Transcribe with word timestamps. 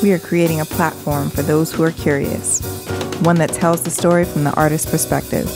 We 0.00 0.12
are 0.12 0.18
creating 0.20 0.60
a 0.60 0.64
platform 0.64 1.28
for 1.28 1.42
those 1.42 1.72
who 1.72 1.82
are 1.82 1.90
curious, 1.90 2.60
one 3.22 3.34
that 3.38 3.52
tells 3.52 3.82
the 3.82 3.90
story 3.90 4.24
from 4.24 4.44
the 4.44 4.54
artist's 4.54 4.88
perspective. 4.88 5.46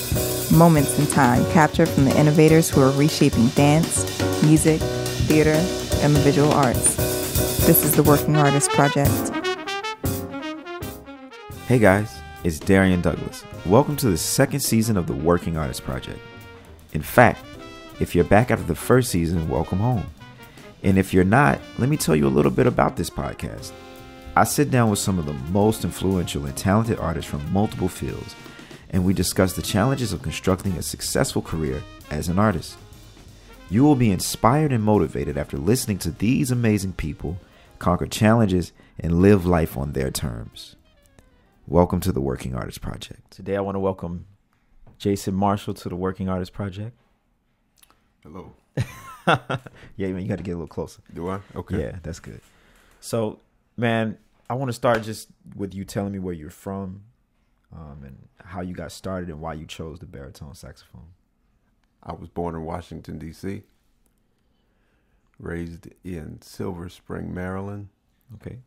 Moments 0.51 0.99
in 0.99 1.07
time 1.07 1.45
captured 1.53 1.89
from 1.89 2.07
the 2.07 2.19
innovators 2.19 2.69
who 2.69 2.81
are 2.83 2.91
reshaping 2.91 3.47
dance, 3.51 4.03
music, 4.43 4.81
theater, 4.81 5.55
and 6.03 6.17
the 6.17 6.21
visual 6.23 6.51
arts. 6.51 6.97
This 7.67 7.85
is 7.85 7.95
the 7.95 8.03
Working 8.03 8.35
Artist 8.35 8.71
Project. 8.71 9.31
Hey 11.69 11.79
guys, 11.79 12.13
it's 12.43 12.59
Darrian 12.59 13.01
Douglas. 13.01 13.45
Welcome 13.65 13.95
to 13.99 14.11
the 14.11 14.19
second 14.19 14.59
season 14.59 14.97
of 14.97 15.07
the 15.07 15.15
Working 15.15 15.57
Artist 15.57 15.85
Project. 15.85 16.19
In 16.95 17.03
fact, 17.03 17.45
if 18.01 18.13
you're 18.13 18.25
back 18.25 18.51
after 18.51 18.65
the 18.65 18.75
first 18.75 19.13
season, 19.13 19.49
welcome 19.49 19.79
home. 19.79 20.07
And 20.83 20.99
if 20.99 21.15
you're 21.15 21.23
not, 21.23 21.61
let 21.79 21.89
me 21.89 21.97
tell 21.97 22.17
you 22.17 22.27
a 22.27 22.29
little 22.29 22.51
bit 22.51 22.67
about 22.67 22.97
this 22.97 23.09
podcast. 23.09 23.71
I 24.35 24.45
sit 24.45 24.71
down 24.71 24.89
with 24.89 24.99
some 24.99 25.19
of 25.19 25.27
the 25.27 25.35
most 25.53 25.85
influential 25.85 26.47
and 26.47 26.57
talented 26.57 26.99
artists 26.99 27.31
from 27.31 27.53
multiple 27.53 27.89
fields, 27.89 28.35
and 28.89 29.05
we 29.05 29.13
discuss 29.13 29.53
the 29.53 29.61
challenges 29.61 30.15
of 30.15 30.23
constructing 30.23 30.73
a 30.73 30.83
successful 30.83 31.43
career 31.43 31.83
as 32.11 32.31
an 32.31 32.39
artist. 32.39 32.79
You 33.69 33.85
will 33.85 33.95
be 33.95 34.11
inspired 34.11 34.73
and 34.73 34.83
motivated 34.83 35.37
after 35.37 35.59
listening 35.59 35.99
to 35.99 36.11
these 36.11 36.51
amazing 36.51 36.95
people 36.95 37.37
conquer 37.79 38.07
challenges 38.07 38.73
and 38.99 39.21
live 39.21 39.45
life 39.45 39.77
on 39.77 39.93
their 39.93 40.11
terms. 40.11 40.77
Welcome 41.67 42.01
to 42.01 42.11
the 42.11 42.23
Working 42.23 42.55
Artist 42.55 42.81
Project. 42.81 43.31
Today 43.31 43.57
I 43.57 43.61
want 43.61 43.75
to 43.75 43.81
welcome 43.81 44.25
Jason 44.97 45.35
Marshall 45.35 45.75
to 45.75 45.91
the 45.91 45.97
Working 45.97 46.31
Artist 46.31 46.55
Project. 46.55 46.97
Hello. 48.23 48.55
yeah, 49.27 50.09
man, 50.09 50.23
you 50.23 50.29
got 50.29 50.39
to 50.39 50.43
get 50.43 50.53
a 50.53 50.55
little 50.55 50.69
closer. 50.69 51.03
Do 51.13 51.29
I? 51.29 51.41
Okay. 51.55 51.81
Yeah, 51.81 51.97
that's 52.03 52.19
good. 52.19 52.41
So, 53.01 53.39
man, 53.77 54.19
I 54.53 54.55
want 54.55 54.69
to 54.69 54.75
start 54.75 55.03
just 55.03 55.29
with 55.57 55.73
you 55.73 55.87
telling 55.87 56.13
me 56.13 56.19
where 56.19 56.35
you're 56.35 56.51
from, 56.51 57.05
um, 57.75 58.03
and 58.05 58.29
how 58.45 58.61
you 58.61 58.75
got 58.75 58.93
started 58.93 59.31
and 59.31 59.41
why 59.41 59.55
you 59.55 59.65
chose 59.65 59.99
the 59.99 60.05
baritone 60.05 60.55
saxophone. 60.55 61.09
I 62.03 62.13
was 62.13 62.29
born 62.29 62.55
in 62.55 62.63
Washington 62.63 63.19
D.C. 63.19 63.63
Raised 65.39 65.89
in 66.05 66.43
Silver 66.43 66.91
Spring, 66.91 67.33
Maryland. 67.33 67.89
Okay. 68.35 68.59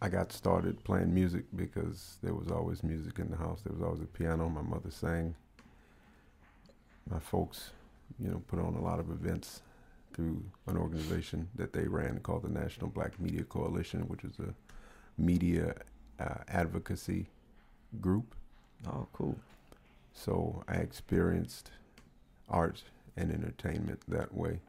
I 0.00 0.08
got 0.08 0.30
started 0.30 0.84
playing 0.84 1.12
music 1.12 1.46
because 1.56 2.18
there 2.22 2.34
was 2.34 2.52
always 2.52 2.84
music 2.84 3.18
in 3.18 3.28
the 3.28 3.36
house. 3.36 3.62
There 3.62 3.72
was 3.72 3.82
always 3.82 4.02
a 4.02 4.06
piano. 4.06 4.48
My 4.48 4.62
mother 4.62 4.92
sang. 4.92 5.34
My 7.10 7.18
folks, 7.18 7.70
you 8.20 8.30
know, 8.30 8.40
put 8.46 8.60
on 8.60 8.74
a 8.74 8.80
lot 8.80 9.00
of 9.00 9.10
events 9.10 9.62
through 10.12 10.42
an 10.66 10.76
organization 10.76 11.48
that 11.54 11.72
they 11.72 11.86
ran 11.86 12.20
called 12.20 12.42
the 12.42 12.48
National 12.48 12.88
Black 12.88 13.18
Media 13.20 13.42
Coalition, 13.44 14.02
which 14.02 14.24
is 14.24 14.38
a 14.38 14.54
media 15.20 15.74
uh, 16.18 16.34
advocacy 16.48 17.26
group. 18.00 18.34
Oh, 18.86 19.06
cool. 19.12 19.36
So 20.12 20.62
I 20.68 20.74
experienced 20.74 21.70
art 22.48 22.82
and 23.16 23.30
entertainment 23.30 24.00
that 24.08 24.34
way. 24.34 24.60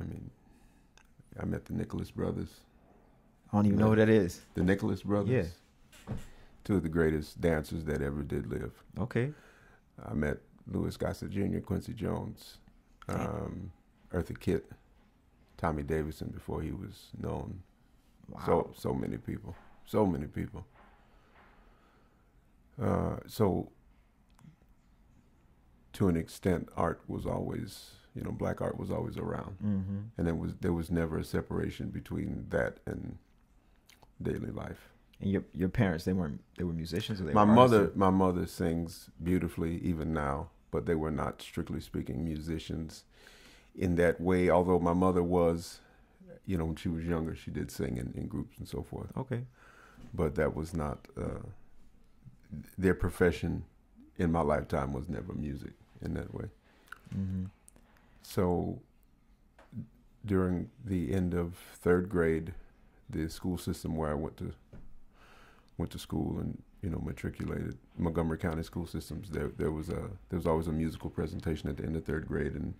I 0.00 0.04
mean, 0.04 0.30
I 1.40 1.44
met 1.44 1.64
the 1.64 1.72
Nicholas 1.72 2.10
brothers. 2.10 2.60
I 3.52 3.56
don't 3.56 3.66
even 3.66 3.78
know 3.78 3.90
who 3.90 3.96
that 3.96 4.08
is. 4.08 4.40
The 4.54 4.62
Nicholas 4.62 5.02
brothers. 5.02 5.52
Yeah. 6.08 6.14
Two 6.64 6.76
of 6.76 6.82
the 6.82 6.88
greatest 6.88 7.40
dancers 7.40 7.84
that 7.84 8.02
ever 8.02 8.22
did 8.22 8.50
live. 8.50 8.72
Okay. 8.98 9.32
I 10.04 10.14
met 10.14 10.38
Louis 10.70 10.96
Gossett 10.96 11.30
Jr., 11.30 11.60
Quincy 11.60 11.92
Jones, 11.94 12.58
um, 13.08 13.72
Eartha 14.12 14.38
Kitt, 14.38 14.70
Tommy 15.56 15.82
Davidson 15.82 16.28
before 16.28 16.62
he 16.62 16.70
was 16.70 17.08
known. 17.20 17.60
Wow. 18.28 18.42
So 18.46 18.70
so 18.76 18.94
many 18.94 19.16
people, 19.16 19.54
so 19.84 20.06
many 20.06 20.26
people. 20.26 20.66
Uh, 22.80 23.16
so 23.26 23.70
to 25.94 26.08
an 26.08 26.16
extent, 26.16 26.68
art 26.76 27.00
was 27.08 27.24
always, 27.24 27.92
you 28.14 28.22
know, 28.22 28.30
black 28.30 28.60
art 28.60 28.78
was 28.78 28.90
always 28.90 29.16
around, 29.16 29.56
mm-hmm. 29.64 29.98
and 30.18 30.26
there 30.26 30.34
was 30.34 30.54
there 30.60 30.72
was 30.72 30.90
never 30.90 31.18
a 31.18 31.24
separation 31.24 31.88
between 31.88 32.46
that 32.50 32.78
and 32.86 33.16
daily 34.20 34.50
life. 34.50 34.90
And 35.20 35.30
your 35.30 35.44
your 35.54 35.68
parents 35.68 36.04
they 36.04 36.12
weren't 36.12 36.42
they 36.58 36.64
were 36.64 36.72
musicians 36.74 37.20
or 37.20 37.24
they 37.24 37.32
my 37.32 37.44
were 37.44 37.52
mother 37.52 37.78
artists? 37.78 37.96
my 37.96 38.10
mother 38.10 38.46
sings 38.46 39.08
beautifully 39.22 39.78
even 39.78 40.12
now 40.12 40.50
but 40.70 40.86
they 40.86 40.94
were 40.94 41.10
not 41.10 41.40
strictly 41.42 41.80
speaking 41.80 42.24
musicians 42.24 43.04
in 43.74 43.96
that 43.96 44.20
way 44.20 44.48
although 44.50 44.78
my 44.78 44.92
mother 44.92 45.22
was 45.22 45.80
you 46.46 46.56
know 46.56 46.64
when 46.64 46.76
she 46.76 46.88
was 46.88 47.04
younger 47.04 47.34
she 47.34 47.50
did 47.50 47.70
sing 47.70 47.96
in, 47.96 48.12
in 48.16 48.26
groups 48.26 48.58
and 48.58 48.68
so 48.68 48.82
forth 48.82 49.10
Okay. 49.16 49.42
but 50.14 50.34
that 50.34 50.54
was 50.54 50.74
not 50.74 51.06
uh, 51.20 51.40
their 52.78 52.94
profession 52.94 53.64
in 54.18 54.32
my 54.32 54.40
lifetime 54.40 54.92
was 54.92 55.08
never 55.08 55.32
music 55.34 55.72
in 56.02 56.14
that 56.14 56.32
way 56.34 56.46
Mm-hmm. 57.16 57.44
so 58.22 58.80
during 60.24 60.68
the 60.84 61.12
end 61.14 61.34
of 61.34 61.54
third 61.80 62.08
grade 62.08 62.52
the 63.08 63.28
school 63.30 63.56
system 63.58 63.94
where 63.96 64.10
i 64.10 64.14
went 64.14 64.36
to 64.36 64.52
went 65.78 65.90
to 65.92 65.98
school 65.98 66.38
and 66.40 66.60
you 66.82 66.90
know 66.90 66.98
matriculated 67.04 67.76
Montgomery 67.98 68.38
County 68.38 68.62
school 68.62 68.86
systems. 68.86 69.30
There 69.30 69.48
there 69.56 69.70
was 69.72 69.88
a 69.88 70.10
there 70.28 70.38
was 70.38 70.46
always 70.46 70.66
a 70.68 70.72
musical 70.72 71.10
presentation 71.10 71.68
at 71.68 71.76
the 71.76 71.84
end 71.84 71.96
of 71.96 72.04
third 72.04 72.26
grade, 72.28 72.54
and 72.54 72.74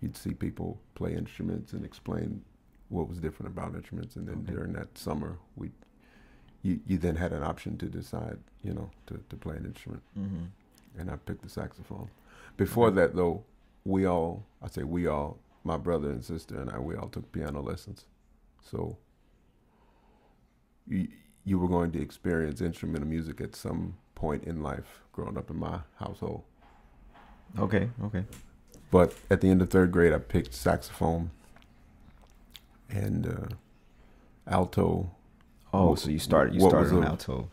you'd 0.00 0.16
see 0.16 0.34
people 0.34 0.80
play 0.94 1.14
instruments 1.14 1.72
and 1.72 1.84
explain 1.84 2.42
what 2.88 3.08
was 3.08 3.18
different 3.18 3.52
about 3.52 3.74
instruments. 3.74 4.16
And 4.16 4.26
then 4.28 4.38
Okay. 4.44 4.52
during 4.52 4.72
that 4.74 4.96
summer, 4.98 5.38
we 5.56 5.70
you 6.62 6.80
you 6.86 6.98
then 6.98 7.16
had 7.16 7.32
an 7.32 7.42
option 7.42 7.78
to 7.78 7.86
decide 7.86 8.38
you 8.62 8.74
know 8.74 8.90
to 9.06 9.22
to 9.30 9.36
play 9.36 9.56
an 9.56 9.64
instrument, 9.66 10.02
Mm-hmm. 10.18 11.00
and 11.00 11.10
I 11.10 11.16
picked 11.16 11.42
the 11.42 11.48
saxophone. 11.48 12.08
Before 12.56 12.90
that 12.90 13.14
though, 13.16 13.44
we 13.84 14.04
all 14.06 14.44
I 14.62 14.68
say 14.68 14.82
we 14.82 15.06
all 15.06 15.38
my 15.64 15.76
brother 15.76 16.10
and 16.10 16.24
sister 16.24 16.60
and 16.60 16.70
I 16.70 16.78
we 16.78 16.96
all 16.96 17.08
took 17.08 17.30
piano 17.32 17.62
lessons, 17.62 18.04
so. 18.60 18.98
You, 20.88 21.06
you 21.44 21.58
were 21.58 21.68
going 21.68 21.90
to 21.92 22.00
experience 22.00 22.60
instrumental 22.60 23.08
music 23.08 23.40
at 23.40 23.54
some 23.56 23.94
point 24.14 24.44
in 24.44 24.62
life 24.62 25.00
growing 25.12 25.36
up 25.36 25.50
in 25.50 25.56
my 25.58 25.80
household. 25.98 26.42
Okay. 27.58 27.88
Okay. 28.04 28.24
But 28.90 29.14
at 29.30 29.40
the 29.40 29.48
end 29.50 29.60
of 29.62 29.70
third 29.70 29.90
grade, 29.92 30.12
I 30.12 30.18
picked 30.18 30.54
saxophone 30.54 31.30
and 32.90 33.26
uh, 33.26 34.50
alto. 34.50 35.10
Oh, 35.72 35.94
Wh- 35.94 35.98
so 35.98 36.10
you 36.10 36.18
started 36.18 36.54
you 36.54 36.60
started 36.68 36.92
on 36.94 37.04
a- 37.04 37.08
alto. 37.08 37.48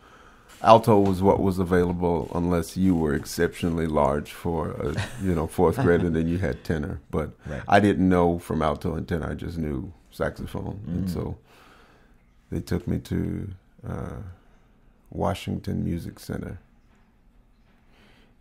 Alto 0.61 0.99
was 0.99 1.21
what 1.21 1.39
was 1.39 1.57
available 1.57 2.29
unless 2.35 2.75
you 2.75 2.93
were 2.93 3.13
exceptionally 3.13 3.87
large 3.87 4.31
for 4.33 4.71
a 4.71 4.93
you 5.23 5.33
know 5.33 5.47
fourth 5.47 5.77
grade, 5.81 6.01
and 6.01 6.13
then 6.15 6.27
you 6.27 6.37
had 6.37 6.63
tenor. 6.63 6.99
But 7.09 7.31
Right. 7.45 7.61
I 7.67 7.79
didn't 7.79 8.07
know 8.09 8.39
from 8.39 8.61
alto 8.61 8.93
and 8.95 9.07
tenor. 9.07 9.29
I 9.31 9.35
just 9.35 9.57
knew 9.57 9.93
saxophone, 10.11 10.81
and 10.87 11.07
Mm. 11.07 11.13
so 11.13 11.37
they 12.51 12.59
took 12.59 12.87
me 12.87 12.99
to 12.99 13.49
uh, 13.87 14.17
Washington 15.11 15.83
Music 15.83 16.19
Center 16.19 16.59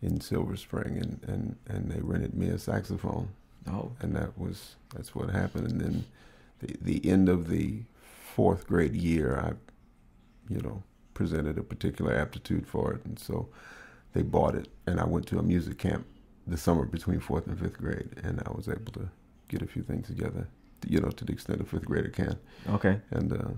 in 0.01 0.21
Silver 0.21 0.55
Spring, 0.55 0.97
and, 0.97 1.19
and, 1.27 1.55
and 1.67 1.91
they 1.91 1.99
rented 2.01 2.33
me 2.33 2.47
a 2.47 2.57
saxophone, 2.57 3.29
oh. 3.69 3.91
and 3.99 4.15
that 4.15 4.37
was 4.37 4.75
that's 4.93 5.13
what 5.13 5.29
happened. 5.29 5.71
And 5.71 5.81
then 5.81 6.05
the 6.59 6.75
the 6.81 7.09
end 7.09 7.29
of 7.29 7.49
the 7.49 7.81
fourth 8.33 8.67
grade 8.67 8.95
year, 8.95 9.37
I, 9.37 10.53
you 10.53 10.61
know, 10.61 10.83
presented 11.13 11.57
a 11.57 11.63
particular 11.63 12.13
aptitude 12.13 12.65
for 12.65 12.93
it, 12.93 13.03
and 13.05 13.19
so 13.19 13.49
they 14.13 14.21
bought 14.21 14.55
it, 14.55 14.69
and 14.87 14.99
I 14.99 15.05
went 15.05 15.27
to 15.27 15.39
a 15.39 15.43
music 15.43 15.77
camp 15.77 16.05
the 16.47 16.57
summer 16.57 16.85
between 16.85 17.19
fourth 17.19 17.47
and 17.47 17.59
fifth 17.59 17.77
grade, 17.77 18.09
and 18.23 18.41
I 18.45 18.51
was 18.51 18.67
able 18.67 18.91
to 18.93 19.09
get 19.49 19.61
a 19.61 19.67
few 19.67 19.83
things 19.83 20.07
together, 20.07 20.47
you 20.87 20.99
know, 20.99 21.09
to 21.09 21.25
the 21.25 21.33
extent 21.33 21.61
a 21.61 21.65
fifth 21.65 21.85
grader 21.85 22.09
can. 22.09 22.37
Okay. 22.69 22.99
And 23.11 23.33
uh, 23.33 23.49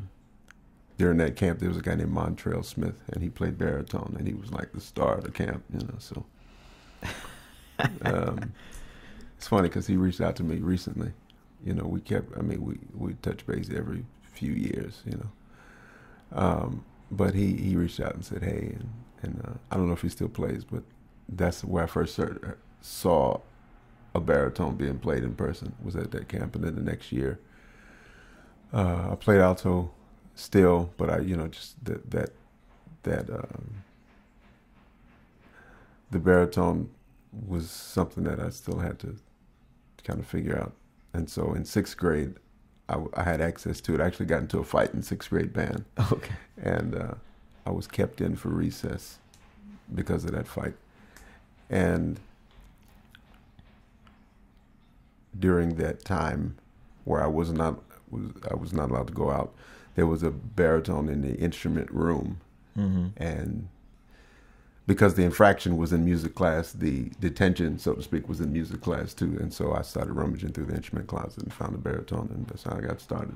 during 0.98 1.18
that 1.18 1.36
camp, 1.36 1.60
there 1.60 1.70
was 1.70 1.78
a 1.78 1.82
guy 1.82 1.96
named 1.96 2.14
Montrell 2.14 2.64
Smith, 2.64 3.02
and 3.12 3.24
he 3.24 3.30
played 3.30 3.58
baritone, 3.58 4.16
and 4.18 4.28
he 4.28 4.34
was 4.34 4.52
like 4.52 4.72
the 4.74 4.82
star 4.82 5.18
of 5.18 5.24
the 5.24 5.32
camp, 5.32 5.64
you 5.74 5.80
know. 5.80 5.96
So 6.00 6.26
um, 8.06 8.54
it's 9.38 9.48
funny 9.48 9.68
because 9.68 9.88
he 9.88 9.96
reached 9.96 10.22
out 10.22 10.36
to 10.38 10.44
me 10.44 10.58
recently. 10.58 11.14
You 11.64 11.74
know, 11.74 11.84
we 11.84 12.02
kept. 12.02 12.38
I 12.38 12.42
mean, 12.42 12.64
we 12.64 12.80
we 12.96 13.14
touch 13.16 13.46
base 13.46 13.70
every 13.76 14.06
few 14.24 14.52
years, 14.52 15.02
you 15.06 15.18
know. 15.18 15.32
Um, 16.34 16.86
but 17.10 17.36
he 17.36 17.54
he 17.56 17.76
reached 17.76 18.00
out 18.00 18.16
and 18.16 18.26
said, 18.26 18.44
"Hey," 18.44 18.78
and, 18.80 18.90
and 19.22 19.42
uh, 19.46 19.54
I 19.70 19.78
don't 19.78 19.88
know 19.88 19.94
if 19.94 20.02
he 20.02 20.10
still 20.10 20.30
plays, 20.30 20.64
but 20.64 20.84
that's 21.30 21.64
where 21.64 21.84
I 21.84 21.88
first 21.88 22.18
heard, 22.18 22.58
saw 22.82 23.40
a 24.14 24.20
baritone 24.20 24.76
being 24.76 25.00
played 25.00 25.24
in 25.24 25.36
person. 25.36 25.74
Was 25.84 25.96
at 25.96 26.12
that 26.12 26.28
camp, 26.28 26.56
and 26.56 26.64
then 26.64 26.76
the 26.76 26.82
next 26.82 27.12
year, 27.12 27.40
uh, 28.74 29.10
I 29.12 29.16
played 29.16 29.40
alto 29.40 29.92
still, 30.42 30.92
but 30.98 31.10
I 31.10 31.20
you 31.20 31.36
know 31.36 31.48
just 31.48 31.84
that 31.86 32.10
that 32.12 32.30
that 33.04 33.30
um, 33.30 33.84
the 36.12 36.20
baritone 36.20 36.90
was 37.48 37.70
something 37.70 38.24
that 38.26 38.40
I 38.40 38.50
still 38.50 38.80
had 38.80 39.00
to 39.00 39.16
kind 40.04 40.20
of 40.20 40.28
figure 40.28 40.58
out. 40.58 40.74
And 41.14 41.30
so 41.30 41.54
in 41.54 41.66
sixth 41.66 41.98
grade, 41.98 42.36
I, 42.90 42.98
I 43.16 43.24
had 43.24 43.42
access 43.42 43.80
to 43.82 43.94
it. 43.96 44.02
I 44.02 44.06
actually 44.06 44.26
got 44.26 44.40
into 44.42 44.60
a 44.60 44.64
fight 44.64 44.94
in 44.94 45.02
sixth 45.02 45.30
grade 45.30 45.54
band, 45.54 45.86
Okay. 46.12 46.34
and 46.62 46.96
uh, 46.96 47.14
I 47.66 47.72
was 47.72 47.88
kept 47.88 48.22
in 48.22 48.36
for 48.36 48.50
recess 48.50 49.20
because 49.94 50.26
of 50.26 50.32
that 50.32 50.48
fight. 50.48 50.74
And 51.70 52.20
during 55.40 55.76
that 55.76 56.04
time, 56.04 56.58
where 57.06 57.24
I 57.24 57.28
was 57.28 57.52
not 57.52 57.80
was 58.10 58.24
I 58.50 58.56
was 58.56 58.74
not 58.74 58.90
allowed 58.92 59.08
to 59.08 59.14
go 59.14 59.32
out, 59.32 59.54
there 59.96 60.06
was 60.08 60.24
a 60.24 60.32
baritone 60.32 61.10
in 61.10 61.22
the 61.22 61.36
instrument 61.36 61.92
room, 61.92 62.40
Mm-hmm. 62.78 63.08
and 63.22 63.68
because 64.88 65.14
the 65.16 65.24
infraction 65.24 65.76
was 65.78 65.92
in 65.94 66.04
music 66.06 66.36
class, 66.36 66.72
the 66.72 67.12
detention, 67.20 67.78
so 67.80 67.94
to 67.94 68.02
speak, 68.02 68.28
was 68.30 68.40
in 68.42 68.52
music 68.54 68.82
class 68.82 69.14
too. 69.14 69.38
And 69.40 69.54
so 69.54 69.74
I 69.74 69.82
started 69.84 70.14
rummaging 70.14 70.54
through 70.54 70.66
the 70.66 70.76
instrument 70.76 71.08
closet 71.08 71.44
and 71.44 71.54
found 71.54 71.76
a 71.76 71.78
baritone, 71.78 72.30
and 72.34 72.48
that's 72.48 72.64
how 72.64 72.76
I 72.78 72.82
got 72.82 73.00
started. 73.02 73.36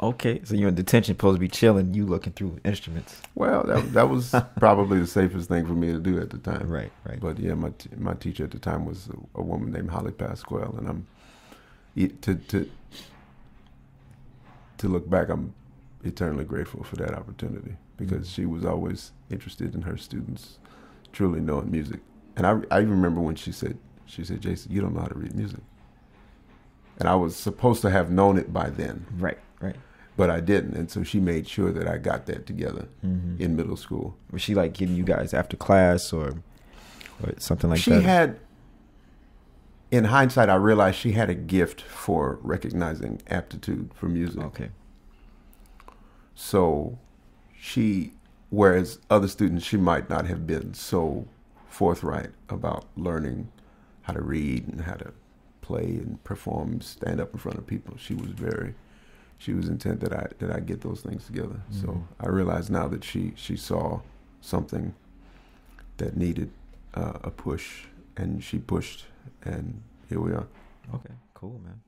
Okay. 0.00 0.40
So 0.44 0.54
you're 0.54 0.68
in 0.70 0.74
detention, 0.74 1.14
supposed 1.14 1.36
to 1.36 1.40
be 1.40 1.48
chilling. 1.48 1.94
You 1.94 2.04
looking 2.06 2.32
through 2.32 2.58
instruments. 2.64 3.20
Well, 3.34 3.62
that, 3.64 3.92
that 3.92 4.08
was 4.08 4.34
probably 4.58 4.98
the 4.98 5.06
safest 5.06 5.48
thing 5.48 5.64
for 5.66 5.74
me 5.74 5.92
to 5.92 6.00
do 6.00 6.18
at 6.20 6.30
the 6.30 6.38
time. 6.38 6.68
Right. 6.68 6.90
Right. 7.06 7.20
But 7.20 7.38
yeah, 7.38 7.54
my 7.54 7.70
t- 7.70 7.90
my 7.96 8.14
teacher 8.14 8.44
at 8.44 8.50
the 8.50 8.58
time 8.58 8.84
was 8.84 9.08
a, 9.08 9.38
a 9.40 9.42
woman 9.42 9.72
named 9.72 9.90
Holly 9.90 10.12
Pasquale, 10.12 10.76
and 10.76 10.88
I'm 10.88 11.06
to 12.22 12.34
to 12.34 12.68
to 14.78 14.88
look 14.88 15.08
back, 15.08 15.28
I'm 15.28 15.54
eternally 16.04 16.44
grateful 16.44 16.84
for 16.84 16.96
that 16.96 17.14
opportunity 17.14 17.76
because 17.96 18.30
she 18.30 18.44
was 18.46 18.64
always 18.64 19.12
interested 19.30 19.74
in 19.74 19.82
her 19.82 19.96
students 19.96 20.58
truly 21.12 21.40
knowing 21.40 21.70
music. 21.70 22.00
And 22.36 22.46
I 22.46 22.60
I 22.70 22.78
remember 22.78 23.20
when 23.20 23.36
she 23.36 23.52
said 23.52 23.78
she 24.06 24.24
said, 24.24 24.40
"Jason, 24.40 24.72
you 24.72 24.80
don't 24.80 24.94
know 24.94 25.00
how 25.00 25.06
to 25.08 25.18
read 25.18 25.34
music," 25.34 25.60
and 26.98 27.08
I 27.08 27.14
was 27.14 27.36
supposed 27.36 27.82
to 27.82 27.90
have 27.90 28.10
known 28.10 28.36
it 28.38 28.52
by 28.52 28.70
then, 28.70 29.06
right. 29.18 29.38
Right. 29.60 29.76
but 30.16 30.28
I 30.30 30.40
didn't, 30.40 30.74
and 30.76 30.90
so 30.90 31.02
she 31.04 31.20
made 31.20 31.48
sure 31.48 31.72
that 31.72 31.86
I 31.88 31.96
got 31.98 32.26
that 32.26 32.46
together 32.46 32.88
Mm-hmm. 33.04 33.40
in 33.42 33.56
middle 33.56 33.76
school. 33.76 34.16
Was 34.30 34.42
she 34.42 34.54
like 34.54 34.74
getting 34.74 34.96
you 34.96 35.04
guys 35.04 35.32
after 35.32 35.56
class 35.56 36.12
or, 36.12 36.34
or 37.22 37.32
something 37.38 37.70
like 37.70 37.78
she 37.80 37.90
that? 37.92 38.00
She 38.00 38.04
had 38.04 38.40
in 39.90 40.04
hindsight 40.06 40.48
i 40.48 40.54
realized 40.56 40.96
she 40.98 41.12
had 41.12 41.30
a 41.30 41.34
gift 41.34 41.80
for 41.80 42.38
recognizing 42.42 43.20
aptitude 43.28 43.90
for 43.94 44.08
music 44.08 44.42
Okay. 44.42 44.70
So 46.34 46.98
she 47.58 48.12
whereas 48.50 48.98
other 49.10 49.28
students 49.28 49.64
she 49.64 49.76
might 49.76 50.08
not 50.10 50.26
have 50.26 50.46
been 50.46 50.74
so 50.74 51.26
forthright 51.68 52.30
about 52.48 52.84
learning 52.96 53.48
how 54.02 54.12
to 54.12 54.20
read 54.22 54.66
and 54.68 54.82
how 54.82 54.94
to 54.94 55.12
play 55.60 55.84
and 55.84 56.22
perform 56.24 56.80
stand 56.80 57.20
up 57.20 57.32
in 57.32 57.38
front 57.38 57.58
of 57.58 57.66
people 57.66 57.96
she 57.96 58.14
was 58.14 58.30
very 58.30 58.74
she 59.38 59.52
was 59.54 59.68
intent 59.68 60.00
that 60.00 60.12
i 60.12 60.26
that 60.38 60.50
i 60.50 60.60
get 60.60 60.80
those 60.82 61.00
things 61.00 61.24
together 61.26 61.60
Mhm. 61.72 61.80
so 61.80 62.04
i 62.20 62.26
realize 62.28 62.70
now 62.70 62.86
that 62.88 63.02
she 63.04 63.32
she 63.36 63.56
saw 63.56 64.00
something 64.40 64.94
that 65.96 66.16
needed 66.16 66.50
uh, 66.94 67.18
a 67.24 67.30
push 67.30 67.84
and 68.16 68.42
she 68.44 68.58
pushed 68.58 69.06
and 69.44 69.80
here 70.08 70.20
we 70.20 70.32
are 70.32 70.46
Okay. 70.94 71.14
Cool, 71.32 71.58
man. 71.64 71.80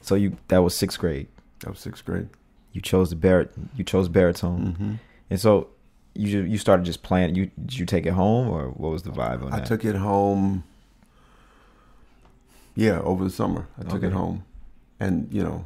So 0.00 0.14
you 0.14 0.38
that 0.48 0.62
was 0.62 0.74
sixth 0.76 0.98
grade. 0.98 1.28
that 1.60 1.68
was 1.70 1.78
sixth 1.80 2.04
grade 2.04 2.28
You 2.72 2.80
chose 2.80 3.10
the 3.10 3.16
barit. 3.16 3.50
You 3.76 3.84
chose 3.84 4.08
baritone, 4.08 4.66
mm-hmm. 4.72 4.94
and 5.30 5.40
so 5.40 5.68
you 6.14 6.40
you 6.40 6.58
started 6.58 6.84
just 6.84 7.02
playing. 7.02 7.34
You 7.34 7.50
did 7.64 7.78
you 7.78 7.86
take 7.86 8.06
it 8.06 8.12
home 8.12 8.48
or 8.48 8.68
what 8.68 8.90
was 8.90 9.02
the 9.02 9.10
vibe 9.10 9.42
on 9.42 9.50
that? 9.50 9.52
I 9.52 9.58
that? 9.60 9.66
took 9.66 9.84
it 9.84 9.94
home. 9.96 10.64
Yeah, 12.74 13.00
over 13.00 13.22
the 13.24 13.30
summer, 13.30 13.68
I 13.78 13.82
took 13.82 13.96
Okay. 13.96 14.06
it 14.06 14.12
home, 14.14 14.44
and 14.98 15.28
you 15.30 15.42
know, 15.42 15.64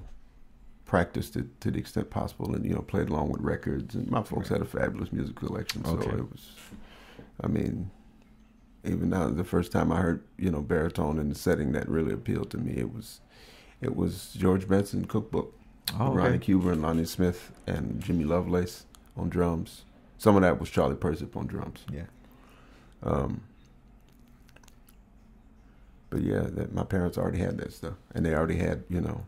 practiced 0.86 1.36
it 1.36 1.60
to 1.60 1.70
the 1.70 1.78
extent 1.78 2.10
possible, 2.10 2.54
and 2.54 2.64
you 2.64 2.74
know, 2.74 2.82
played 2.82 3.08
along 3.08 3.30
with 3.30 3.40
records. 3.40 3.94
And 3.94 4.10
my 4.10 4.22
folks 4.22 4.50
Right. 4.50 4.58
had 4.58 4.66
a 4.66 4.70
fabulous 4.70 5.12
music 5.12 5.36
collection, 5.36 5.84
so 5.84 5.92
Okay. 5.92 6.10
it 6.16 6.30
was. 6.30 6.50
I 7.40 7.46
mean, 7.46 7.90
even 8.84 9.10
now, 9.10 9.28
the 9.28 9.44
first 9.44 9.70
time 9.70 9.92
I 9.92 10.00
heard 10.00 10.22
you 10.36 10.50
know 10.50 10.62
baritone 10.62 11.18
in 11.20 11.28
the 11.28 11.34
setting 11.36 11.72
that 11.72 11.88
really 11.88 12.12
appealed 12.12 12.50
to 12.50 12.58
me, 12.58 12.72
it 12.76 12.92
was, 12.92 13.20
it 13.80 13.94
was 13.94 14.32
George 14.36 14.66
Benson 14.66 15.04
Cookbook, 15.04 15.54
oh, 15.98 16.12
Ronnie 16.12 16.36
okay. 16.36 16.38
Cuber 16.46 16.72
and 16.72 16.82
Lonnie 16.82 17.04
Smith 17.04 17.52
and 17.66 18.00
Jimmy 18.02 18.24
Lovelace 18.24 18.84
on 19.16 19.28
drums. 19.28 19.82
Some 20.18 20.36
of 20.36 20.42
that 20.42 20.58
was 20.60 20.70
Charlie 20.70 20.96
Persip 20.96 21.36
on 21.36 21.46
drums. 21.46 21.80
Yeah. 21.92 22.04
Um, 23.02 23.42
but 26.10 26.22
yeah, 26.22 26.42
that 26.48 26.72
my 26.72 26.84
parents 26.84 27.18
already 27.18 27.38
had 27.38 27.58
that 27.58 27.72
stuff, 27.72 27.94
and 28.14 28.24
they 28.24 28.34
already 28.34 28.56
had 28.56 28.84
you 28.88 29.00
know 29.00 29.24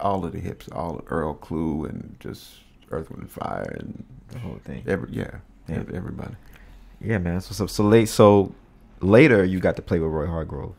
all 0.00 0.24
of 0.24 0.32
the 0.32 0.40
hips, 0.40 0.68
all 0.72 0.96
of 0.98 1.04
Earl 1.10 1.34
Klugh 1.36 1.88
and 1.88 2.16
just 2.20 2.54
Earth, 2.90 3.10
Wind 3.10 3.22
and 3.22 3.30
Fire, 3.30 3.76
and 3.78 4.04
The 4.28 4.38
whole 4.38 4.58
thing. 4.64 4.82
every 4.86 5.10
yeah, 5.12 5.38
Yeah. 5.68 5.82
everybody. 5.92 6.34
Yeah, 7.00 7.18
man. 7.18 7.40
So 7.40 7.54
so, 7.54 7.66
so 7.66 7.84
late. 7.84 8.08
So 8.08 8.54
later, 9.00 9.44
you 9.44 9.60
got 9.60 9.76
to 9.76 9.82
play 9.82 9.98
with 9.98 10.10
Roy 10.10 10.26
Hargrove. 10.26 10.74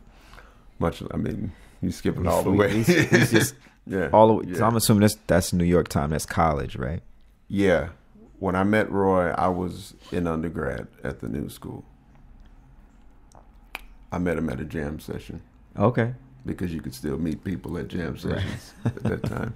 Much, 0.80 1.03
I 1.12 1.18
mean, 1.18 1.51
you 1.81 1.92
skip 1.92 2.18
it 2.18 2.25
all 2.25 2.42
the 2.44 2.51
way. 2.51 2.81
he's- 2.81 3.09
he's 3.09 3.31
just 3.31 3.56
yeah, 3.87 4.09
All 4.13 4.27
the 4.27 4.33
way. 4.33 4.45
Yeah. 4.47 4.57
So 4.57 4.65
I'm 4.65 4.75
assuming 4.75 5.01
that's 5.01 5.17
that's 5.27 5.53
New 5.53 5.63
York 5.65 5.87
time. 5.87 6.11
That's 6.11 6.25
college, 6.25 6.75
right? 6.75 7.01
yeah. 7.47 7.89
When 8.39 8.55
I 8.55 8.63
met 8.63 8.89
Roy, 8.91 9.29
I 9.37 9.49
was 9.49 9.93
in 10.11 10.25
undergrad 10.25 10.87
at 11.03 11.19
the 11.19 11.27
new 11.29 11.47
school. 11.47 11.85
I 14.11 14.17
met 14.17 14.35
him 14.37 14.49
at 14.49 14.59
a 14.59 14.65
jam 14.65 14.99
session. 14.99 15.41
Okay. 15.77 16.15
because 16.43 16.73
you 16.73 16.81
could 16.81 16.95
still 16.95 17.17
meet 17.19 17.43
people 17.43 17.77
at 17.77 17.87
jam 17.87 18.17
sessions 18.17 18.73
at 18.83 18.95
that 19.03 19.23
time. 19.35 19.53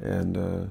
And 0.00 0.36
uh, 0.36 0.64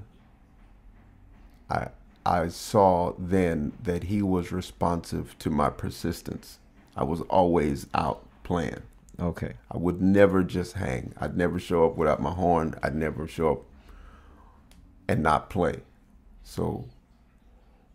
I 1.70 1.88
I 2.26 2.50
saw 2.50 3.14
then 3.18 3.72
that 3.82 4.04
he 4.04 4.22
was 4.22 4.52
responsive 4.52 5.38
to 5.40 5.50
my 5.50 5.70
persistence. 5.70 6.60
I 6.98 7.04
was 7.06 7.22
always 7.22 7.88
out 7.94 8.26
playing. 8.44 8.82
Okay. 9.20 9.54
I 9.70 9.78
would 9.78 10.02
never 10.02 10.44
just 10.44 10.74
hang. 10.74 11.14
I'd 11.18 11.38
never 11.38 11.60
show 11.60 11.86
up 11.86 11.96
without 11.98 12.22
my 12.22 12.32
horn. 12.32 12.76
I'd 12.82 12.96
never 12.96 13.28
show 13.28 13.52
up 13.52 13.64
and 15.08 15.22
not 15.22 15.50
play. 15.50 15.82
So 16.44 16.86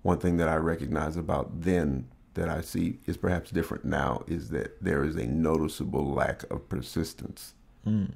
one 0.03 0.19
thing 0.19 0.37
that 0.37 0.49
I 0.49 0.57
recognize 0.57 1.17
about 1.17 1.63
then 1.63 2.09
that 2.35 2.49
I 2.49 2.61
see 2.61 2.99
is 3.07 3.17
perhaps 3.17 3.51
different 3.51 3.85
now 3.85 4.23
is 4.27 4.51
that 4.51 4.83
there 4.83 5.03
is 5.03 5.17
a 5.17 5.27
noticeable 5.27 6.13
lack 6.13 6.49
of 6.51 6.69
persistence. 6.69 7.55
Mm. 7.87 8.13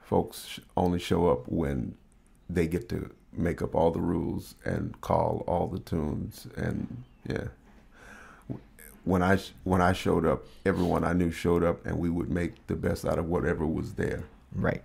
Folks 0.00 0.60
only 0.76 0.98
show 0.98 1.28
up 1.28 1.48
when 1.48 1.96
they 2.50 2.66
get 2.66 2.88
to 2.90 3.10
make 3.32 3.62
up 3.62 3.74
all 3.74 3.90
the 3.90 4.00
rules 4.00 4.56
and 4.64 5.00
call 5.00 5.42
all 5.46 5.68
the 5.68 5.78
tunes 5.78 6.46
and 6.56 7.04
yeah. 7.26 7.48
When 9.04 9.22
I 9.22 9.38
when 9.64 9.80
I 9.80 9.92
showed 9.92 10.24
up, 10.24 10.44
everyone 10.64 11.04
I 11.04 11.12
knew 11.12 11.30
showed 11.30 11.64
up 11.64 11.84
and 11.84 11.98
we 11.98 12.08
would 12.08 12.30
make 12.30 12.66
the 12.68 12.76
best 12.76 13.04
out 13.04 13.18
of 13.18 13.28
whatever 13.28 13.66
was 13.66 13.94
there. 13.94 14.24
Right. 14.54 14.82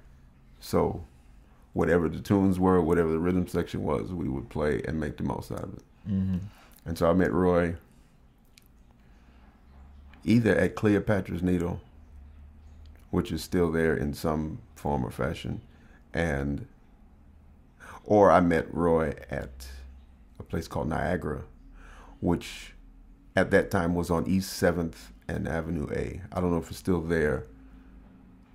So 0.59 1.03
whatever 1.73 2.09
the 2.09 2.19
tunes 2.19 2.59
were, 2.59 2.81
whatever 2.81 3.11
the 3.11 3.19
rhythm 3.19 3.47
section 3.47 3.83
was, 3.83 4.11
we 4.11 4.27
would 4.27 4.49
play 4.49 4.81
and 4.87 4.99
make 4.99 5.17
the 5.17 5.23
most 5.23 5.51
out 5.51 5.63
of 5.63 5.73
it. 5.73 5.83
Mm-hmm. 6.09 6.37
And 6.85 6.97
so 6.97 7.09
I 7.09 7.13
met 7.13 7.31
Roy 7.31 7.75
either 10.23 10.55
at 10.55 10.75
Cleopatra's 10.75 11.43
Needle, 11.43 11.81
which 13.11 13.31
is 13.31 13.43
still 13.43 13.71
there 13.71 13.95
in 13.95 14.13
some 14.13 14.59
form 14.75 15.05
or 15.05 15.11
fashion, 15.11 15.61
and 16.13 16.65
or 18.03 18.31
I 18.31 18.39
met 18.39 18.73
Roy 18.73 19.13
at 19.29 19.67
a 20.39 20.43
place 20.43 20.67
called 20.67 20.89
Niagara, 20.89 21.43
which 22.19 22.73
at 23.37 23.51
that 23.51 23.69
time 23.69 23.93
was 23.93 24.09
on 24.09 24.25
East 24.27 24.51
Seventh 24.53 25.11
and 25.27 25.47
Avenue 25.47 25.87
A. 25.93 26.21
I 26.33 26.41
don't 26.41 26.51
know 26.51 26.57
if 26.57 26.69
it's 26.69 26.79
still 26.79 27.01
there. 27.01 27.45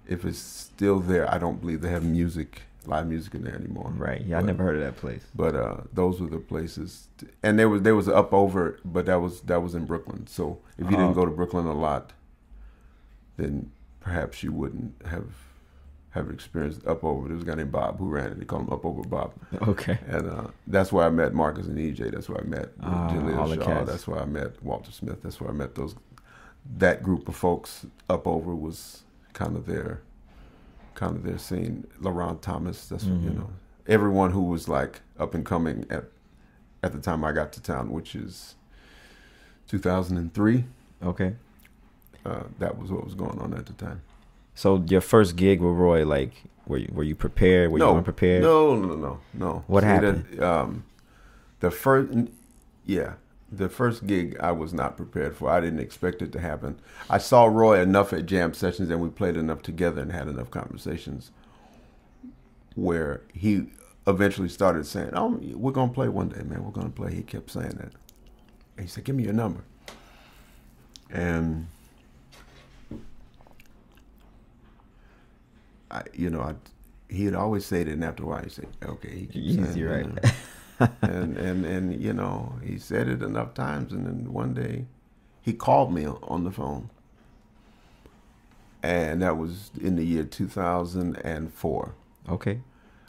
If 0.08 0.24
it's 0.24 0.38
still 0.40 0.98
there, 0.98 1.32
I 1.32 1.38
don't 1.38 1.60
believe 1.60 1.80
they 1.82 1.90
have 1.90 2.02
music, 2.04 2.62
live 2.86 3.06
music 3.06 3.34
in 3.36 3.44
there 3.44 3.54
anymore. 3.54 3.92
Right. 3.96 4.22
Yeah, 4.26 4.38
I 4.38 4.42
never 4.42 4.64
heard 4.64 4.74
of 4.74 4.82
that 4.82 4.96
place. 4.96 5.24
but 5.34 5.54
uh, 5.54 5.76
those 5.92 6.20
were 6.20 6.26
the 6.28 6.38
places, 6.38 7.06
t- 7.18 7.28
and 7.44 7.56
there 7.58 7.68
was 7.68 7.82
there 7.82 7.94
was 7.94 8.08
up 8.08 8.32
over, 8.34 8.80
but 8.84 9.06
that 9.06 9.20
was 9.20 9.42
that 9.42 9.62
was 9.62 9.74
in 9.76 9.84
Brooklyn. 9.86 10.26
So 10.26 10.58
if 10.76 10.90
you 10.90 10.96
Oh. 10.96 11.00
didn't 11.00 11.14
go 11.14 11.24
to 11.24 11.30
Brooklyn 11.30 11.66
a 11.66 11.72
lot, 11.74 12.12
then 13.36 13.70
perhaps 14.00 14.42
you 14.42 14.52
wouldn't 14.52 14.94
have 15.06 15.26
have 16.12 16.30
experienced 16.30 16.86
up 16.86 17.02
over. 17.04 17.26
There 17.26 17.34
was 17.36 17.42
a 17.44 17.46
guy 17.46 17.54
named 17.54 17.72
Bob 17.72 17.98
who 17.98 18.06
ran 18.08 18.32
it. 18.32 18.38
They 18.38 18.44
called 18.44 18.62
him 18.68 18.72
Up 18.72 18.84
Over 18.84 19.02
Bob, 19.02 19.32
Okay. 19.68 19.98
and 20.06 20.28
uh, 20.28 20.46
that's 20.66 20.92
where 20.92 21.06
I 21.06 21.10
met 21.10 21.32
Marcus 21.34 21.66
and 21.66 21.78
EJ. 21.78 22.12
That's 22.12 22.28
where 22.28 22.38
I 22.40 22.44
met 22.44 22.78
Jaleel 22.80 23.54
Shaw. 23.56 23.64
cats. 23.64 23.90
That's 23.90 24.06
where 24.06 24.20
I 24.20 24.24
met 24.26 24.62
Walter 24.62 24.92
Smith. 24.92 25.22
That's 25.22 25.40
where 25.40 25.50
I 25.50 25.54
met 25.54 25.74
those 25.74 25.94
that 26.78 27.02
group 27.02 27.28
of 27.28 27.34
folks. 27.36 27.86
Up 28.10 28.26
over 28.26 28.54
was 28.54 29.02
kind 29.32 29.56
of 29.56 29.66
their 29.66 30.00
kind 30.94 31.16
of 31.16 31.22
their 31.24 31.38
scene. 31.38 31.86
Laurent 32.00 32.42
Thomas. 32.42 32.86
That's 32.88 33.04
what 33.04 33.20
you 33.22 33.30
know 33.30 33.50
everyone 33.88 34.30
who 34.32 34.42
was 34.42 34.68
like 34.68 35.00
up 35.18 35.34
and 35.34 35.44
coming 35.46 35.86
at 35.90 36.04
at 36.82 36.92
the 36.92 36.98
time 37.00 37.24
I 37.24 37.32
got 37.32 37.52
to 37.54 37.62
town, 37.62 37.90
which 37.90 38.14
is 38.14 38.54
2003. 39.68 40.64
Okay. 41.02 41.34
Uh, 42.24 42.42
that 42.58 42.78
was 42.78 42.90
what 42.92 43.04
was 43.04 43.14
going 43.14 43.38
on 43.40 43.54
at 43.54 43.66
the 43.66 43.72
time. 43.72 44.02
So 44.54 44.84
your 44.86 45.00
first 45.00 45.36
gig 45.36 45.60
with 45.60 45.74
Roy, 45.74 46.04
like, 46.04 46.44
were 46.66 46.78
you 46.78 46.90
were 46.92 47.02
you 47.02 47.14
prepared? 47.14 47.72
Were 47.72 47.78
no, 47.78 47.92
you 47.92 47.98
unprepared? 47.98 48.42
No, 48.42 48.74
no, 48.76 48.94
no, 48.94 49.20
no. 49.34 49.64
What 49.66 49.84
happened? 49.84 50.26
The, 50.32 50.48
um, 50.48 50.84
the 51.60 51.70
first, 51.70 52.12
yeah, 52.84 53.14
the 53.50 53.68
first 53.68 54.06
gig 54.06 54.36
I 54.40 54.52
was 54.52 54.72
not 54.72 54.96
prepared 54.96 55.36
for. 55.36 55.50
I 55.50 55.60
didn't 55.60 55.80
expect 55.80 56.22
it 56.22 56.32
to 56.32 56.40
happen. 56.40 56.78
I 57.10 57.18
saw 57.18 57.44
Roy 57.46 57.80
enough 57.80 58.12
at 58.12 58.26
jam 58.26 58.54
sessions, 58.54 58.90
and 58.90 59.00
we 59.00 59.08
played 59.08 59.36
enough 59.36 59.62
together 59.62 60.02
and 60.02 60.12
had 60.12 60.28
enough 60.28 60.50
conversations 60.50 61.30
where 62.74 63.22
he 63.34 63.66
eventually 64.06 64.48
started 64.48 64.86
saying, 64.86 65.10
"Oh, 65.14 65.38
we're 65.54 65.72
gonna 65.72 65.92
play 65.92 66.08
one 66.08 66.28
day, 66.28 66.42
man. 66.42 66.64
We're 66.64 66.70
gonna 66.70 66.90
play." 66.90 67.14
He 67.14 67.22
kept 67.22 67.50
saying 67.50 67.76
that. 67.78 67.92
And 68.76 68.86
he 68.86 68.86
said, 68.86 69.04
"Give 69.04 69.16
me 69.16 69.24
your 69.24 69.34
number." 69.34 69.62
And 71.10 71.66
I, 75.92 76.02
you 76.14 76.30
know, 76.30 76.40
I, 76.40 76.54
he'd 77.12 77.34
always 77.34 77.64
say 77.66 77.82
it, 77.82 77.88
and 77.88 78.02
after 78.02 78.22
a 78.22 78.26
while, 78.26 78.42
he'd 78.42 78.52
say, 78.52 78.64
"Okay, 78.82 79.28
Easy, 79.32 79.82
right? 79.84 80.06
you 80.06 80.12
know. 80.12 80.88
and 81.02 81.36
and 81.36 81.64
and 81.64 82.00
you 82.00 82.12
know, 82.12 82.54
he 82.64 82.78
said 82.78 83.08
it 83.08 83.22
enough 83.22 83.54
times, 83.54 83.92
and 83.92 84.06
then 84.06 84.32
one 84.32 84.54
day, 84.54 84.86
he 85.42 85.52
called 85.52 85.92
me 85.92 86.06
on 86.06 86.44
the 86.44 86.50
phone, 86.50 86.90
and 88.82 89.22
that 89.22 89.36
was 89.36 89.70
in 89.80 89.96
the 89.96 90.04
year 90.04 90.24
two 90.24 90.48
thousand 90.48 91.16
and 91.18 91.52
four. 91.52 91.94
Okay. 92.28 92.60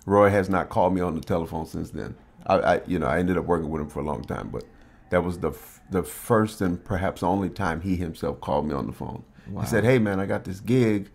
Roy 0.05 0.29
has 0.29 0.49
not 0.49 0.69
called 0.69 0.93
me 0.93 1.01
on 1.01 1.15
the 1.15 1.21
telephone 1.21 1.65
since 1.65 1.91
then. 1.91 2.15
I, 2.45 2.55
I, 2.55 2.81
you 2.85 2.99
know, 2.99 3.07
I 3.07 3.19
ended 3.19 3.37
up 3.37 3.45
working 3.45 3.69
with 3.69 3.81
him 3.81 3.89
for 3.89 4.01
a 4.01 4.03
long 4.03 4.23
time, 4.23 4.49
but 4.49 4.65
that 5.11 5.23
was 5.23 5.39
the 5.39 5.51
f- 5.51 5.79
the 5.89 6.03
first 6.03 6.59
and 6.59 6.83
perhaps 6.83 7.23
only 7.23 7.49
time 7.49 7.81
he 7.81 7.95
himself 7.95 8.41
called 8.41 8.67
me 8.67 8.73
on 8.73 8.85
the 8.87 8.93
phone. 8.93 9.23
Wow. 9.47 9.61
He 9.61 9.67
said, 9.67 9.83
"Hey, 9.85 9.99
man, 9.99 10.19
I 10.19 10.25
got 10.25 10.43
this 10.43 10.59
gig 10.59 11.09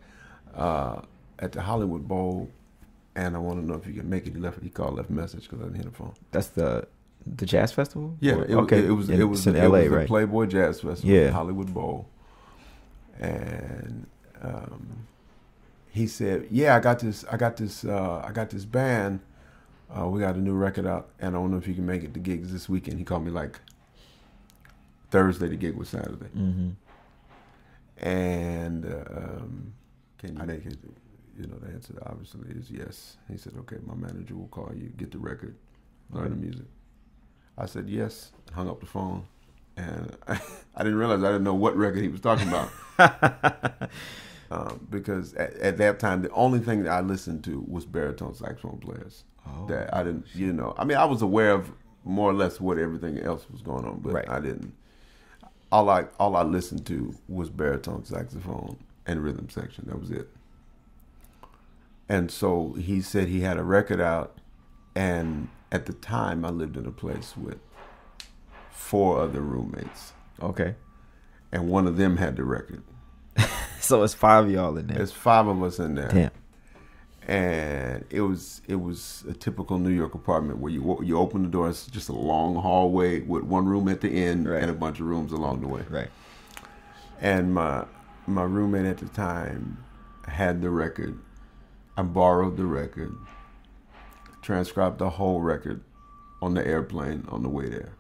uh, 0.55 1.03
at 1.38 1.52
the 1.52 1.62
Hollywood 1.62 2.07
Bowl, 2.09 2.50
and 3.14 3.37
I 3.37 3.38
want 3.38 3.61
to 3.61 3.66
know 3.66 3.75
if 3.75 3.87
you 3.87 3.95
can 3.95 4.09
make 4.09 4.26
it." 4.26 4.35
He 4.35 4.38
left. 4.40 4.62
He 4.62 4.71
called, 4.71 4.97
left 4.97 5.11
message 5.11 5.42
because 5.45 5.61
I 5.61 5.64
didn't 5.64 5.76
hit 5.76 5.85
the 5.87 5.92
phone. 5.92 6.14
That's 6.30 6.49
the 6.49 6.87
the 7.26 7.47
jazz 7.47 7.73
festival. 7.73 8.16
Yeah, 8.21 8.35
Or- 8.35 8.45
it, 8.45 8.54
okay. 8.54 8.87
it 8.87 8.90
was 8.90 9.11
In- 9.11 9.21
it 9.21 9.25
was 9.25 9.47
in 9.47 9.57
L.A. 9.57 9.83
was 9.85 9.90
right? 9.90 10.07
Playboy 10.07 10.47
Jazz 10.47 10.80
Festival, 10.80 11.11
Yeah. 11.14 11.30
Hollywood 11.30 11.73
Bowl, 11.75 12.09
and 13.18 14.07
um, 14.42 15.07
he 15.90 16.07
said, 16.07 16.47
"Yeah, 16.50 16.76
I 16.76 16.80
got 16.80 17.00
this. 17.00 17.25
I 17.30 17.37
got 17.37 17.57
this. 17.57 17.85
Uh, 17.85 18.23
I 18.26 18.33
got 18.33 18.50
this 18.50 18.64
band. 18.64 19.21
Uh, 19.90 20.07
we 20.07 20.21
got 20.21 20.37
a 20.37 20.40
new 20.40 20.54
record 20.54 20.87
out, 20.87 21.09
and 21.18 21.35
I 21.35 21.38
don't 21.38 21.50
know 21.50 21.57
if 21.57 21.66
you 21.66 21.75
can 21.75 21.87
make 21.87 22.02
it 22.04 22.14
to 22.14 22.21
gigs 22.21 22.52
this 22.52 22.68
weekend." 22.68 22.99
He 22.99 23.04
called 23.04 23.25
me 23.25 23.30
like 23.30 23.61
Thursday. 25.11 25.49
The 25.49 25.57
gig 25.57 25.75
was 25.76 25.88
Saturday, 25.88 26.26
mm-hmm. 26.37 26.71
and 28.07 28.85
uh, 28.87 29.16
um, 29.16 29.73
can 30.18 30.37
you 30.37 30.45
make 30.45 30.66
it? 30.66 30.78
You 31.38 31.47
know, 31.47 31.57
the 31.57 31.73
answer 31.73 31.95
obviously 32.04 32.50
is 32.50 32.71
yes. 32.71 33.16
He 33.30 33.37
said, 33.37 33.54
"Okay, 33.59 33.76
my 33.87 33.95
manager 33.95 34.35
will 34.35 34.49
call 34.49 34.73
you, 34.75 34.88
get 34.97 35.12
the 35.12 35.18
record, 35.18 35.54
learn 36.11 36.30
the 36.30 36.37
music." 36.37 36.66
I 37.57 37.66
said 37.66 37.88
yes, 37.88 38.33
hung 38.52 38.68
up 38.68 38.80
the 38.80 38.87
phone, 38.87 39.25
and 39.76 40.16
I, 40.28 40.38
didn't 40.78 40.97
realize 40.97 41.23
I 41.23 41.28
didn't 41.28 41.45
know 41.45 41.54
what 41.54 41.76
record 41.76 42.02
he 42.02 42.09
was 42.09 42.21
talking 42.21 42.49
about. 42.49 42.71
um, 44.50 44.87
because 44.90 45.35
at, 45.35 45.54
at 45.54 45.76
that 45.78 45.99
time, 46.00 46.23
the 46.23 46.30
only 46.30 46.59
thing 46.59 46.83
that 46.85 46.90
I 46.90 47.00
listened 47.00 47.45
to 47.45 47.64
was 47.68 47.85
baritone 47.85 48.35
saxophone 48.35 48.78
players. 48.78 49.25
Oh. 49.47 49.66
That 49.66 49.95
I 49.95 50.02
didn't, 50.02 50.26
you 50.35 50.52
know, 50.52 50.75
I 50.76 50.85
mean, 50.85 50.99
I 50.99 51.04
was 51.04 51.23
aware 51.23 51.52
of 51.52 51.71
more 52.04 52.30
or 52.30 52.35
less 52.35 52.61
what 52.61 52.78
everything 52.78 53.18
else 53.18 53.47
was 53.50 53.62
going 53.62 53.85
on, 53.85 54.00
but 54.00 54.12
Right. 54.12 54.28
I 54.28 54.40
didn't. 54.40 54.75
All 55.71 55.88
I 55.88 56.07
all 56.18 56.35
I 56.35 56.42
listened 56.42 56.87
to 56.87 57.14
was 57.28 57.50
baritone 57.50 58.04
saxophone 58.04 58.76
and 59.07 59.23
rhythm 59.23 59.49
section. 59.50 59.85
That 59.87 60.00
was 60.00 60.11
it. 60.11 60.28
And 62.09 62.31
so 62.31 62.73
he 62.79 63.00
said 63.03 63.29
he 63.29 63.41
had 63.41 63.59
a 63.59 63.62
record 63.62 64.00
out, 64.00 64.38
and 64.95 65.49
at 65.71 65.87
the 65.87 65.93
time 65.93 66.45
I 66.45 66.49
lived 66.50 66.77
in 66.77 66.87
a 66.87 66.91
place 66.91 67.37
with 67.37 67.59
four 68.71 69.21
other 69.21 69.41
roommates, 69.43 70.12
Okay. 70.43 70.77
and 71.53 71.69
one 71.69 71.87
of 71.87 71.97
them 71.97 72.17
had 72.17 72.37
the 72.37 72.45
record. 72.45 72.83
So 73.81 74.03
it's 74.03 74.12
five 74.12 74.47
of 74.47 74.50
y'all 74.50 74.77
in 74.77 74.88
there. 74.88 74.97
There's 74.99 75.12
five 75.12 75.47
of 75.47 75.62
us 75.62 75.79
in 75.79 75.95
there, 75.95 76.09
Damn. 76.09 76.31
and 77.27 78.05
it 78.11 78.21
was 78.23 78.61
it 78.67 78.75
was 78.75 79.25
a 79.29 79.33
typical 79.33 79.79
New 79.79 79.91
York 79.93 80.15
apartment 80.15 80.59
where 80.59 80.73
you 80.73 80.99
you 81.03 81.17
open 81.17 81.43
the 81.45 81.49
door, 81.49 81.69
it's 81.69 81.87
just 81.87 82.09
a 82.09 82.12
long 82.12 82.57
hallway 82.57 83.21
with 83.21 83.45
one 83.45 83.67
room 83.67 83.88
at 83.88 84.00
the 84.00 84.09
end 84.11 84.49
Right. 84.49 84.61
and 84.62 84.71
a 84.71 84.75
bunch 84.75 84.99
of 85.00 85.07
rooms 85.07 85.33
along 85.33 85.61
the 85.61 85.69
way. 85.69 85.83
Right. 85.88 86.11
And 87.21 87.55
my 87.55 87.87
my 88.27 88.43
roommate 88.43 88.85
at 88.85 88.99
the 88.99 89.07
time 89.07 89.79
had 90.27 90.61
the 90.61 90.71
record. 90.71 91.17
I 91.99 92.02
borrowed 92.02 92.57
the 92.57 92.64
record, 92.64 93.12
transcribed 94.40 95.00
the 95.00 95.11
whole 95.11 95.40
record 95.40 95.83
on 96.40 96.55
the 96.55 96.64
airplane 96.64 97.26
on 97.28 97.43
the 97.43 97.49
way 97.49 97.69
there. 97.69 97.95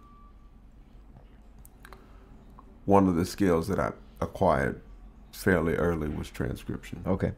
One 2.84 3.08
of 3.08 3.16
the 3.16 3.26
skills 3.26 3.66
that 3.66 3.80
I 3.80 3.90
acquired 4.20 4.80
fairly 5.32 5.74
early 5.74 6.08
was 6.08 6.30
transcription 6.30 7.02
Okay. 7.08 7.32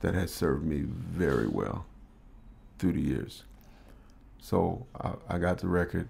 that 0.00 0.14
has 0.14 0.34
served 0.34 0.64
me 0.64 0.80
very 0.80 1.46
well 1.46 1.86
through 2.80 2.94
the 2.94 3.00
years. 3.00 3.44
So 4.40 4.84
I, 5.00 5.12
I 5.28 5.38
got 5.38 5.58
the 5.58 5.68
record, 5.68 6.08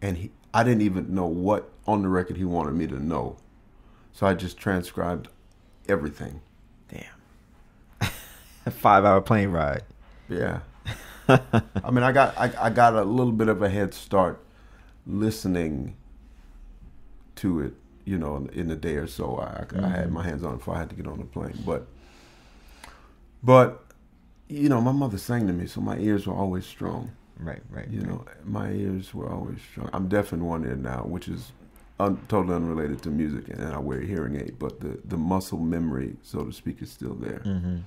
and 0.00 0.16
he, 0.16 0.30
I 0.54 0.64
didn't 0.64 0.80
even 0.80 1.14
know 1.14 1.26
what 1.26 1.70
on 1.86 2.00
the 2.00 2.08
record 2.08 2.38
he 2.38 2.46
wanted 2.46 2.72
me 2.72 2.86
to 2.86 2.98
know. 2.98 3.36
So 4.12 4.26
I 4.26 4.32
just 4.32 4.56
transcribed 4.56 5.28
everything. 5.90 6.40
Damn. 6.88 7.19
Five 8.68 9.04
hour 9.04 9.20
plane 9.20 9.50
ride. 9.50 9.82
Yeah. 10.28 10.60
I 11.28 11.90
mean, 11.90 12.02
I 12.02 12.12
got 12.12 12.36
I, 12.36 12.52
I 12.58 12.70
got 12.70 12.94
a 12.94 13.04
little 13.04 13.32
bit 13.32 13.48
of 13.48 13.62
a 13.62 13.68
head 13.68 13.94
start 13.94 14.44
listening 15.06 15.96
to 17.36 17.60
it, 17.60 17.74
you 18.04 18.18
know, 18.18 18.48
in 18.52 18.70
a 18.70 18.76
day 18.76 18.96
or 18.96 19.06
so. 19.06 19.38
I, 19.38 19.64
I 19.82 19.88
had 19.88 20.12
my 20.12 20.24
hands 20.24 20.44
on 20.44 20.54
it 20.54 20.58
before 20.58 20.74
I 20.74 20.78
had 20.78 20.90
to 20.90 20.96
get 20.96 21.06
on 21.06 21.18
the 21.18 21.24
plane. 21.24 21.58
But, 21.64 21.86
but, 23.42 23.84
you 24.48 24.68
know, 24.68 24.80
my 24.80 24.92
mother 24.92 25.18
sang 25.18 25.46
to 25.46 25.52
me, 25.52 25.66
so 25.66 25.80
my 25.80 25.98
ears 25.98 26.26
were 26.26 26.34
always 26.34 26.66
strong. 26.66 27.12
Right. 27.38 27.62
Right. 27.70 27.88
You 27.88 28.00
right. 28.00 28.08
know, 28.08 28.24
my 28.44 28.70
ears 28.70 29.14
were 29.14 29.32
always 29.32 29.60
strong. 29.62 29.88
I'm 29.92 30.08
deaf 30.08 30.32
in 30.32 30.44
one 30.44 30.64
ear 30.64 30.76
now, 30.76 31.04
which 31.04 31.28
is 31.28 31.52
un- 31.98 32.20
totally 32.28 32.54
unrelated 32.54 33.02
to 33.02 33.10
music, 33.10 33.48
and 33.48 33.62
I 33.62 33.78
wear 33.78 34.00
a 34.00 34.06
hearing 34.06 34.36
aid. 34.36 34.58
But 34.58 34.80
the 34.80 35.00
the 35.04 35.16
muscle 35.16 35.58
memory, 35.58 36.16
so 36.22 36.44
to 36.44 36.52
speak, 36.52 36.82
is 36.82 36.90
still 36.90 37.14
there. 37.14 37.42
Mm-hmm. 37.44 37.78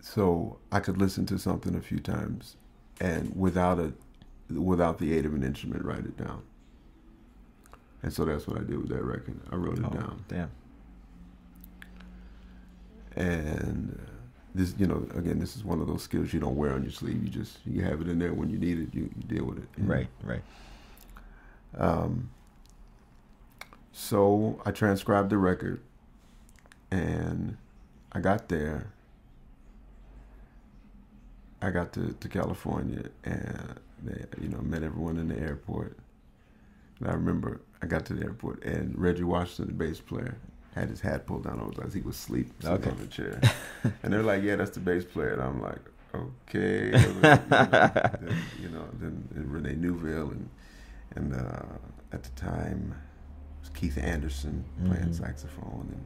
So 0.00 0.58
I 0.72 0.80
could 0.80 0.98
listen 0.98 1.26
to 1.26 1.38
something 1.38 1.74
a 1.74 1.80
few 1.80 2.00
times, 2.00 2.56
and 3.00 3.32
without 3.36 3.78
a 3.78 3.92
without 4.52 4.98
the 4.98 5.12
aid 5.14 5.26
of 5.26 5.34
an 5.34 5.42
instrument, 5.44 5.84
write 5.84 6.00
it 6.06 6.16
down. 6.16 6.42
And 8.02 8.12
so 8.12 8.24
that's 8.24 8.46
what 8.46 8.56
I 8.58 8.60
did 8.62 8.78
with 8.78 8.88
that 8.90 9.02
record. 9.02 9.38
I 9.50 9.56
wrote 9.56 9.78
it 9.78 9.84
Oh, 9.84 9.90
down, 9.90 10.24
damn. 10.28 10.50
and 13.16 13.98
uh, 14.00 14.10
this, 14.54 14.74
you 14.78 14.86
know, 14.86 15.06
again, 15.14 15.38
this 15.38 15.56
is 15.56 15.64
one 15.64 15.80
of 15.80 15.86
those 15.86 16.02
skills 16.02 16.32
you 16.32 16.40
don't 16.40 16.56
wear 16.56 16.72
on 16.72 16.82
your 16.82 16.92
sleeve. 16.92 17.22
You 17.22 17.28
just 17.28 17.58
you 17.66 17.82
have 17.82 18.00
it 18.00 18.08
in 18.08 18.18
there 18.18 18.32
when 18.32 18.48
you 18.50 18.58
need 18.58 18.78
it. 18.78 18.94
You, 18.94 19.10
you 19.16 19.22
deal 19.38 19.44
with 19.44 19.58
it. 19.58 19.68
you 19.76 19.84
know? 19.84 19.94
Right. 19.94 20.08
Right. 20.22 20.42
Um, 21.76 22.30
so 23.92 24.60
I 24.64 24.70
transcribed 24.70 25.30
the 25.30 25.38
record, 25.38 25.80
and 26.90 27.56
I 28.12 28.20
got 28.20 28.48
there. 28.48 28.92
I 31.60 31.70
got 31.70 31.92
to, 31.94 32.12
to 32.20 32.28
California, 32.28 33.04
and 33.24 33.80
they, 34.04 34.24
you 34.40 34.48
know, 34.48 34.60
met 34.60 34.82
everyone 34.82 35.16
in 35.18 35.28
the 35.28 35.38
airport. 35.38 35.96
And 37.00 37.08
I 37.08 37.12
remember 37.14 37.60
I 37.82 37.86
got 37.86 38.04
to 38.06 38.14
the 38.14 38.24
airport, 38.24 38.62
and 38.64 38.96
Reggie 38.98 39.24
Washington, 39.24 39.76
the 39.76 39.84
bass 39.84 40.00
player, 40.00 40.36
had 40.74 40.88
his 40.88 41.00
hat 41.00 41.26
pulled 41.26 41.44
down 41.44 41.60
over 41.60 41.70
his 41.70 41.78
eyes. 41.80 41.94
He 41.94 42.00
was 42.00 42.16
asleep 42.16 42.52
sitting 42.60 42.76
Okay. 42.76 42.90
on 42.90 42.98
the 42.98 43.06
chair, 43.06 43.40
and 44.02 44.12
they're 44.12 44.22
like, 44.22 44.42
"Yeah, 44.42 44.56
that's 44.56 44.70
the 44.70 44.80
bass 44.80 45.04
player." 45.04 45.32
And 45.32 45.42
I'm 45.42 45.60
like, 45.60 45.80
"Okay," 46.14 46.86
you 46.86 46.92
know, 47.20 47.20
then, 47.20 48.42
you 48.62 48.68
know, 48.68 48.84
then, 49.00 49.28
Renee 49.34 49.74
Neufville 49.74 50.30
and 50.30 50.48
and 51.16 51.34
uh, 51.34 51.62
at 52.12 52.22
the 52.22 52.30
time 52.40 52.94
it 52.94 53.60
was 53.60 53.70
Keith 53.70 53.98
Anderson 53.98 54.64
playing 54.84 55.08
Mhm. 55.08 55.14
saxophone 55.18 55.88
and 55.92 56.04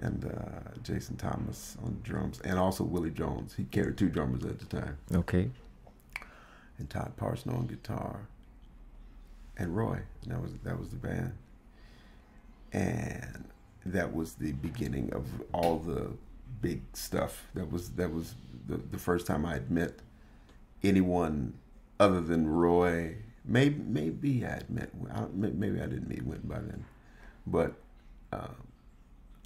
and 0.00 0.24
uh, 0.24 0.78
Jason 0.82 1.16
Thomas 1.16 1.76
on 1.84 2.00
drums 2.02 2.40
and 2.44 2.58
also 2.58 2.84
Willie 2.84 3.10
Jones. 3.10 3.54
He 3.56 3.64
carried 3.64 3.96
two 3.96 4.08
drummers 4.08 4.44
at 4.44 4.58
the 4.58 4.64
time 4.66 4.96
Okay. 5.14 5.50
and 6.78 6.88
Todd 6.88 7.12
Parsons 7.16 7.54
on 7.54 7.66
guitar 7.66 8.20
and 9.56 9.76
Roy. 9.76 10.00
And 10.22 10.32
that 10.32 10.40
was 10.42 10.52
that 10.64 10.78
was 10.78 10.90
the 10.90 10.96
band, 10.96 11.32
and 12.72 13.44
that 13.86 14.14
was 14.14 14.34
the 14.34 14.52
beginning 14.52 15.12
of 15.12 15.24
all 15.52 15.78
the 15.78 16.10
big 16.60 16.82
stuff. 16.92 17.46
That 17.54 17.70
was 17.72 17.90
that 17.90 18.12
was 18.12 18.34
the 18.66 18.76
the 18.76 18.98
first 18.98 19.26
time 19.26 19.44
I 19.46 19.54
had 19.54 19.70
met 19.70 19.94
anyone 20.82 21.54
other 21.98 22.20
than 22.20 22.46
Roy. 22.48 23.16
Maybe 23.44 23.80
maybe 23.82 24.44
I 24.44 24.50
had 24.50 24.70
met 24.70 24.90
I 25.12 25.20
don't- 25.20 25.36
may- 25.36 25.50
maybe 25.50 25.80
I 25.80 25.86
didn't 25.86 26.08
meet 26.08 26.24
Wynton 26.24 26.48
by 26.48 26.58
then, 26.60 26.84
but 27.46 27.74
uh, 28.32 28.48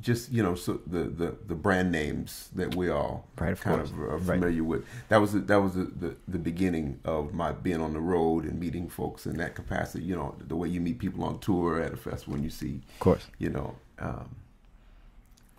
just 0.02 0.30
you 0.32 0.42
know 0.42 0.54
so 0.54 0.80
the, 0.86 1.04
the 1.04 1.36
the 1.46 1.54
brand 1.54 1.90
names 1.92 2.50
that 2.54 2.74
we 2.74 2.90
all 2.90 3.26
Right, 3.38 3.52
of 3.52 3.60
kind 3.60 3.76
course. 3.78 3.90
of 3.90 3.98
are 4.00 4.16
Right. 4.18 4.38
familiar 4.40 4.64
with. 4.64 4.84
That 5.08 5.18
was 5.18 5.32
the, 5.32 5.38
that 5.40 5.62
was 5.62 5.74
the, 5.74 5.84
the 5.84 6.16
the 6.28 6.38
beginning 6.38 6.98
of 7.04 7.32
my 7.32 7.52
being 7.52 7.80
on 7.80 7.92
the 7.94 8.00
road 8.00 8.44
and 8.44 8.58
meeting 8.60 8.88
folks 8.88 9.26
in 9.26 9.36
that 9.38 9.54
capacity. 9.54 10.04
You 10.04 10.16
know 10.16 10.34
the 10.46 10.56
way 10.56 10.68
you 10.68 10.80
meet 10.80 10.98
people 10.98 11.24
on 11.24 11.38
tour 11.38 11.80
at 11.80 11.92
a 11.92 11.96
festival 11.96 12.34
and 12.34 12.44
you 12.44 12.50
see 12.50 12.80
Of 12.94 12.98
course. 13.00 13.26
you 13.38 13.50
know, 13.50 13.76
um, 13.98 14.34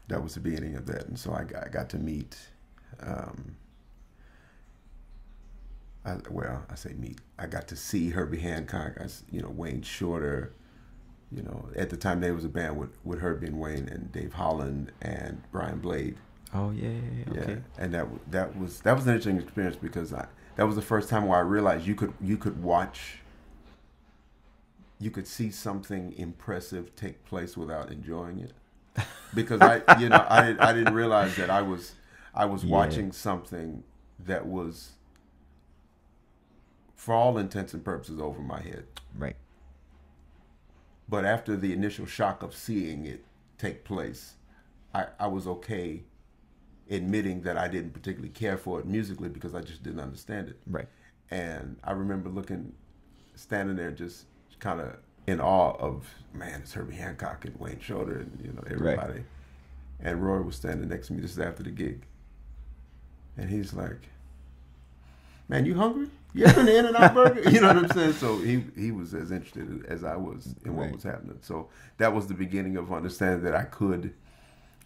that 0.10 0.22
was 0.22 0.34
the 0.36 0.42
beginning 0.42 0.76
of 0.76 0.86
that. 0.88 1.08
And 1.08 1.18
so 1.18 1.34
I 1.34 1.44
got, 1.46 1.64
I 1.66 1.70
got 1.70 1.90
to 1.92 1.98
meet, 1.98 2.38
um, 3.00 3.56
I, 6.06 6.18
well, 6.30 6.64
I 6.70 6.76
say 6.76 6.94
meet. 6.94 7.20
I 7.40 7.48
got 7.48 7.68
to 7.70 7.76
see 7.78 8.10
Herbie 8.10 8.40
Hancock. 8.40 8.98
I, 9.00 9.08
you 9.32 9.42
know, 9.42 9.50
Wayne 9.50 9.82
Shorter. 9.82 10.52
You 11.36 11.42
know, 11.44 11.70
at 11.76 11.90
the 11.90 11.98
time 11.98 12.20
there 12.22 12.34
was 12.34 12.46
a 12.46 12.50
band 12.50 12.78
with, 12.78 12.98
with 13.04 13.20
Herbie 13.20 13.48
and 13.48 13.60
Wayne 13.60 13.88
and 13.90 14.12
Dave 14.12 14.34
Holland 14.34 14.92
and 15.02 15.42
Brian 15.52 15.80
Blade. 15.80 16.16
Oh 16.54 16.70
yeah, 16.72 16.90
yeah, 16.90 17.34
yeah. 17.34 17.42
Okay. 17.42 17.58
And 17.80 17.94
that 17.94 18.08
that 18.30 18.58
was 18.58 18.82
that 18.82 18.96
was 18.96 19.06
an 19.08 19.16
interesting 19.16 19.40
experience 19.42 19.76
because 19.76 20.14
I 20.14 20.28
that 20.56 20.68
was 20.68 20.76
the 20.76 20.82
first 20.84 21.10
time 21.10 21.26
where 21.26 21.40
I 21.40 21.42
realized 21.42 21.88
you 21.88 21.96
could 21.96 22.14
you 22.22 22.38
could 22.38 22.62
watch. 22.62 23.20
You 25.00 25.10
could 25.12 25.28
see 25.28 25.50
something 25.52 26.14
impressive 26.18 26.96
take 26.96 27.26
place 27.26 27.58
without 27.58 27.92
enjoying 27.92 28.40
it, 28.40 28.54
because 29.34 29.60
I 29.60 29.82
you 30.00 30.08
know 30.10 30.26
I 30.30 30.42
didn't- 30.46 30.62
I 30.62 30.72
didn't 30.74 30.94
realize 30.94 31.36
that 31.38 31.50
I 31.50 31.62
was 31.62 31.96
I 32.36 32.46
was 32.46 32.64
Yeah. 32.64 32.72
watching 32.72 33.12
something 33.12 33.84
that 34.26 34.46
was, 34.46 34.92
for 36.96 37.14
all 37.14 37.38
intents 37.38 37.74
and 37.74 37.84
purposes, 37.84 38.20
over 38.20 38.40
my 38.42 38.62
head. 38.62 38.86
Right. 39.18 39.36
But 41.14 41.26
after 41.26 41.56
the 41.56 41.74
initial 41.74 42.08
shock 42.08 42.42
of 42.42 42.56
seeing 42.56 43.06
it 43.06 43.24
take 43.60 43.84
place, 43.84 44.34
I, 44.96 45.06
I 45.20 45.28
was 45.28 45.46
okay 45.46 46.02
admitting 46.90 47.44
that 47.44 47.56
I 47.56 47.68
didn't 47.68 47.92
particularly 47.92 48.34
care 48.34 48.58
for 48.58 48.80
it 48.80 48.88
musically 48.88 49.30
because 49.30 49.54
I 49.54 49.62
just 49.62 49.84
didn't 49.84 50.00
understand 50.00 50.50
it. 50.50 50.58
Right. 50.66 50.88
And 51.30 51.78
I 51.84 51.92
remember 51.92 52.30
looking, 52.30 52.74
standing 53.36 53.76
there 53.76 53.92
just 53.92 54.26
kind 54.58 54.82
of 54.82 54.98
in 55.28 55.40
awe 55.40 55.76
of, 55.78 56.10
man, 56.34 56.62
it's 56.62 56.74
Herbie 56.74 56.96
Hancock 56.96 57.46
and 57.46 57.60
Wayne 57.60 57.80
Shorter 57.80 58.18
and, 58.22 58.40
you 58.44 58.52
know, 58.52 58.64
everybody. 58.66 59.14
Right. 59.14 59.26
And 60.00 60.26
Roy 60.26 60.42
was 60.42 60.56
standing 60.56 60.90
next 60.90 61.10
to 61.10 61.14
me. 61.14 61.22
This 61.22 61.34
is 61.34 61.40
after 61.40 61.62
the 61.62 61.70
gig. 61.70 62.08
And 63.38 63.52
he's 63.52 63.72
like, 63.76 64.10
man, 65.48 65.66
you 65.66 65.76
hungry? 65.76 66.08
You 66.34 66.48
having 66.48 66.68
an 66.68 66.86
In-N-Out 66.86 67.14
burger? 67.14 67.50
You 67.50 67.62
know 67.62 67.68
what 67.68 67.78
I'm 67.78 67.90
saying? 67.90 68.14
So 68.14 68.38
he, 68.40 68.64
he 68.76 68.92
was 68.92 69.14
as 69.14 69.32
interested 69.32 69.86
as 69.88 70.04
I 70.04 70.16
was 70.16 70.56
in 70.66 70.76
what 70.76 70.92
was 70.92 71.04
happening. 71.04 71.38
So 71.42 71.70
that 71.98 72.14
was 72.14 72.28
the 72.28 72.34
beginning 72.34 72.76
of 72.76 72.92
understanding 72.92 73.44
that 73.44 73.56
I 73.56 73.64
could 73.64 74.14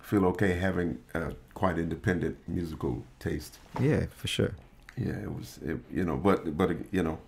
feel 0.02 0.26
okay 0.26 0.54
having 0.54 1.00
a 1.14 1.34
quite 1.54 1.78
independent 1.78 2.38
musical 2.48 3.04
taste. 3.20 3.60
Yeah, 3.80 4.06
for 4.16 4.28
sure. 4.28 4.56
Yeah, 4.98 5.14
it 5.22 5.34
was, 5.34 5.60
it, 5.64 5.78
you 5.92 6.04
know, 6.04 6.18
but 6.18 6.58
but 6.58 6.72
you 6.92 7.04
know, 7.04 7.20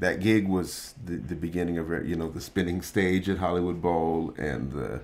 that 0.00 0.20
gig 0.20 0.48
was 0.48 0.94
the, 1.04 1.16
the 1.16 1.36
beginning 1.36 1.78
of. 1.78 1.90
You 2.06 2.16
know, 2.16 2.30
the 2.30 2.40
spinning 2.40 2.80
stage 2.80 3.28
at 3.28 3.38
Hollywood 3.38 3.82
Bowl 3.82 4.34
and 4.38 4.72
the 4.72 5.02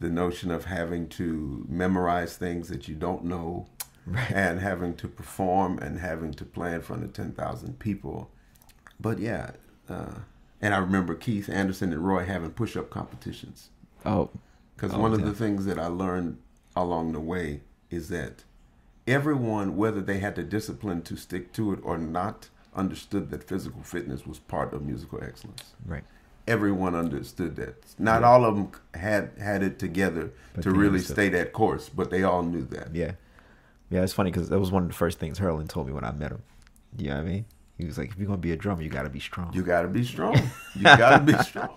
the 0.00 0.08
notion 0.10 0.50
of 0.50 0.66
having 0.66 1.08
to 1.08 1.64
memorize 1.68 2.36
things 2.36 2.68
that 2.68 2.88
you 2.88 2.94
don't 2.94 3.24
know, 3.24 3.66
Right. 4.06 4.30
and 4.30 4.60
having 4.60 4.94
to 4.96 5.08
perform 5.08 5.78
and 5.78 5.98
having 5.98 6.32
to 6.34 6.44
play 6.44 6.74
in 6.74 6.80
front 6.82 7.02
of 7.02 7.12
ten 7.12 7.32
thousand 7.32 7.78
people. 7.80 8.30
But 9.00 9.18
yeah, 9.18 9.50
uh, 9.88 10.20
and 10.62 10.74
I 10.74 10.78
remember 10.78 11.14
Keith 11.14 11.48
Anderson 11.48 11.92
and 11.92 12.06
Roy 12.06 12.24
having 12.24 12.50
push 12.52 12.76
up 12.76 12.88
competitions. 12.88 13.70
Oh, 14.04 14.30
Because 14.76 14.94
Oh, 14.94 15.00
one 15.00 15.12
of 15.12 15.22
the 15.24 15.32
things 15.32 15.64
that 15.66 15.78
I 15.78 15.88
learned 15.88 16.38
along 16.76 17.12
the 17.12 17.20
way 17.20 17.62
is 17.90 18.08
that 18.10 18.44
everyone, 19.06 19.76
whether 19.76 20.00
they 20.00 20.18
had 20.18 20.36
the 20.36 20.42
discipline 20.42 21.02
to 21.02 21.16
stick 21.16 21.52
to 21.54 21.72
it 21.72 21.80
or 21.82 21.98
not, 21.98 22.48
understood 22.74 23.30
that 23.30 23.42
physical 23.44 23.82
fitness 23.82 24.26
was 24.26 24.38
part 24.38 24.72
of 24.72 24.82
musical 24.84 25.22
excellence. 25.22 25.74
right. 25.86 26.04
Everyone 26.48 26.94
understood 26.94 27.56
that. 27.56 27.74
Not 27.98 28.22
all 28.22 28.44
of 28.44 28.54
them 28.54 28.70
had 28.94 29.32
had 29.40 29.64
it 29.64 29.80
together 29.80 30.30
But 30.54 30.62
to 30.62 30.70
really 30.70 30.86
understood. 30.90 31.16
stay 31.16 31.28
that 31.30 31.52
course, 31.52 31.88
but 31.88 32.10
they 32.10 32.22
all 32.22 32.44
knew 32.44 32.64
that. 32.66 32.94
Yeah. 32.94 33.12
Yeah, 33.90 34.02
it's 34.02 34.12
funny 34.12 34.30
because 34.30 34.48
that 34.48 34.58
was 34.58 34.70
one 34.70 34.82
of 34.82 34.88
the 34.88 34.94
first 34.94 35.18
things 35.18 35.38
Herlin 35.38 35.68
told 35.68 35.86
me 35.86 35.92
when 35.92 36.04
I 36.04 36.12
met 36.12 36.32
him. 36.32 36.42
You 36.96 37.08
know 37.10 37.16
what 37.16 37.24
I 37.24 37.28
mean? 37.28 37.44
He 37.78 37.84
was 37.84 37.98
like, 37.98 38.10
if 38.10 38.16
you're 38.18 38.26
going 38.26 38.38
to 38.38 38.42
be 38.42 38.52
a 38.52 38.56
drummer, 38.56 38.82
you 38.82 38.88
got 38.88 39.02
to 39.02 39.10
be 39.10 39.20
strong. 39.20 39.52
You 39.52 39.62
got 39.62 39.82
to 39.82 39.88
be 39.88 40.04
strong. 40.04 40.34
You 40.74 40.82
got 40.82 41.18
to 41.26 41.32
be 41.32 41.38
strong. 41.42 41.70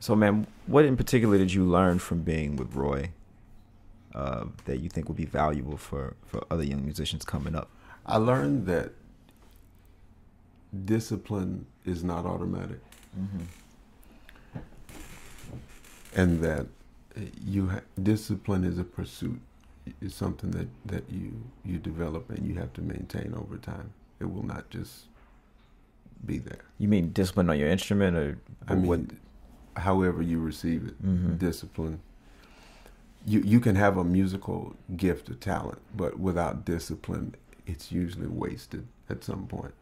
So, 0.00 0.14
man, 0.14 0.46
what 0.66 0.84
in 0.84 0.96
particular 0.96 1.38
did 1.38 1.52
you 1.52 1.64
learn 1.64 1.98
from 1.98 2.22
being 2.22 2.56
with 2.56 2.74
Roy 2.74 3.10
uh, 4.14 4.44
that 4.66 4.78
you 4.78 4.88
think 4.88 5.08
would 5.08 5.16
be 5.16 5.24
valuable 5.24 5.76
for, 5.76 6.14
for 6.26 6.44
other 6.50 6.62
young 6.64 6.84
musicians 6.84 7.24
coming 7.24 7.54
up? 7.54 7.68
I 8.06 8.16
learned 8.18 8.66
that 8.66 8.92
discipline 10.84 11.66
is 11.84 12.02
not 12.04 12.24
automatic. 12.26 12.80
and 16.14 16.40
that 16.40 16.66
you 17.44 17.68
ha- 17.68 17.80
discipline 18.02 18.64
is 18.64 18.78
a 18.78 18.84
pursuit 18.84 19.40
it's 20.00 20.14
something 20.14 20.50
that, 20.52 20.68
that 20.86 21.04
you 21.10 21.32
you 21.64 21.78
develop 21.78 22.30
and 22.30 22.46
you 22.46 22.54
have 22.54 22.72
to 22.72 22.80
maintain 22.82 23.34
over 23.34 23.56
time 23.58 23.92
it 24.20 24.24
will 24.32 24.42
not 24.44 24.68
just 24.70 25.04
be 26.24 26.38
there 26.38 26.64
You 26.78 26.88
mean 26.88 27.10
discipline 27.12 27.50
on 27.50 27.58
your 27.58 27.68
instrument 27.68 28.16
or, 28.16 28.38
i 28.68 28.74
mean 28.74 28.86
what? 28.86 29.00
however 29.82 30.22
you 30.22 30.38
receive 30.40 30.86
it 30.86 31.02
Mhm. 31.04 31.38
discipline 31.38 32.00
you 33.26 33.40
you 33.40 33.60
can 33.60 33.76
have 33.76 33.96
a 33.98 34.04
musical 34.04 34.74
gift 34.96 35.28
or 35.28 35.34
talent 35.34 35.80
but 35.94 36.18
without 36.18 36.64
discipline 36.64 37.34
it's 37.66 37.92
usually 37.92 38.26
wasted 38.28 38.86
at 39.10 39.22
some 39.24 39.46
point 39.46 39.74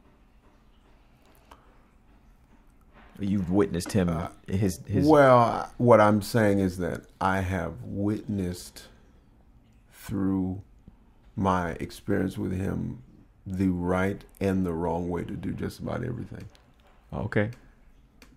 You've 3.20 3.50
witnessed 3.50 3.92
him, 3.92 4.08
Uh, 4.08 4.28
his, 4.48 4.80
his, 4.86 5.06
Well, 5.06 5.70
what 5.76 6.00
I'm 6.00 6.22
saying 6.22 6.58
is 6.60 6.78
that 6.78 7.02
I 7.20 7.40
have 7.40 7.74
witnessed 7.84 8.88
through 10.02 10.60
my 11.36 11.70
experience 11.72 12.36
with 12.36 12.52
him 12.52 13.02
the 13.46 13.68
right 13.68 14.24
and 14.40 14.66
the 14.66 14.72
wrong 14.72 15.08
way 15.08 15.22
to 15.22 15.34
do 15.34 15.52
just 15.52 15.78
about 15.78 16.04
everything. 16.04 16.44
okay. 17.12 17.50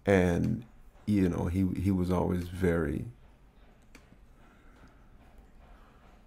And 0.05 0.63
you 1.07 1.29
know, 1.29 1.45
he 1.45 1.65
he 1.81 1.91
was 1.91 2.11
always 2.11 2.47
very 2.47 3.05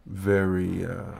very 0.06 0.84
uh 0.84 1.18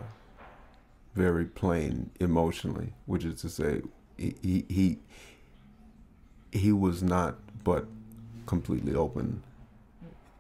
very 1.14 1.44
plain 1.44 2.11
emotionally, 2.18 2.92
which 3.07 3.24
is 3.24 3.40
to 3.42 3.48
say 3.48 3.83
he 4.16 4.64
he 4.68 4.98
he, 6.50 6.72
was 6.72 7.02
not 7.02 7.37
but 7.62 7.87
completely 8.46 8.94
open 8.94 9.42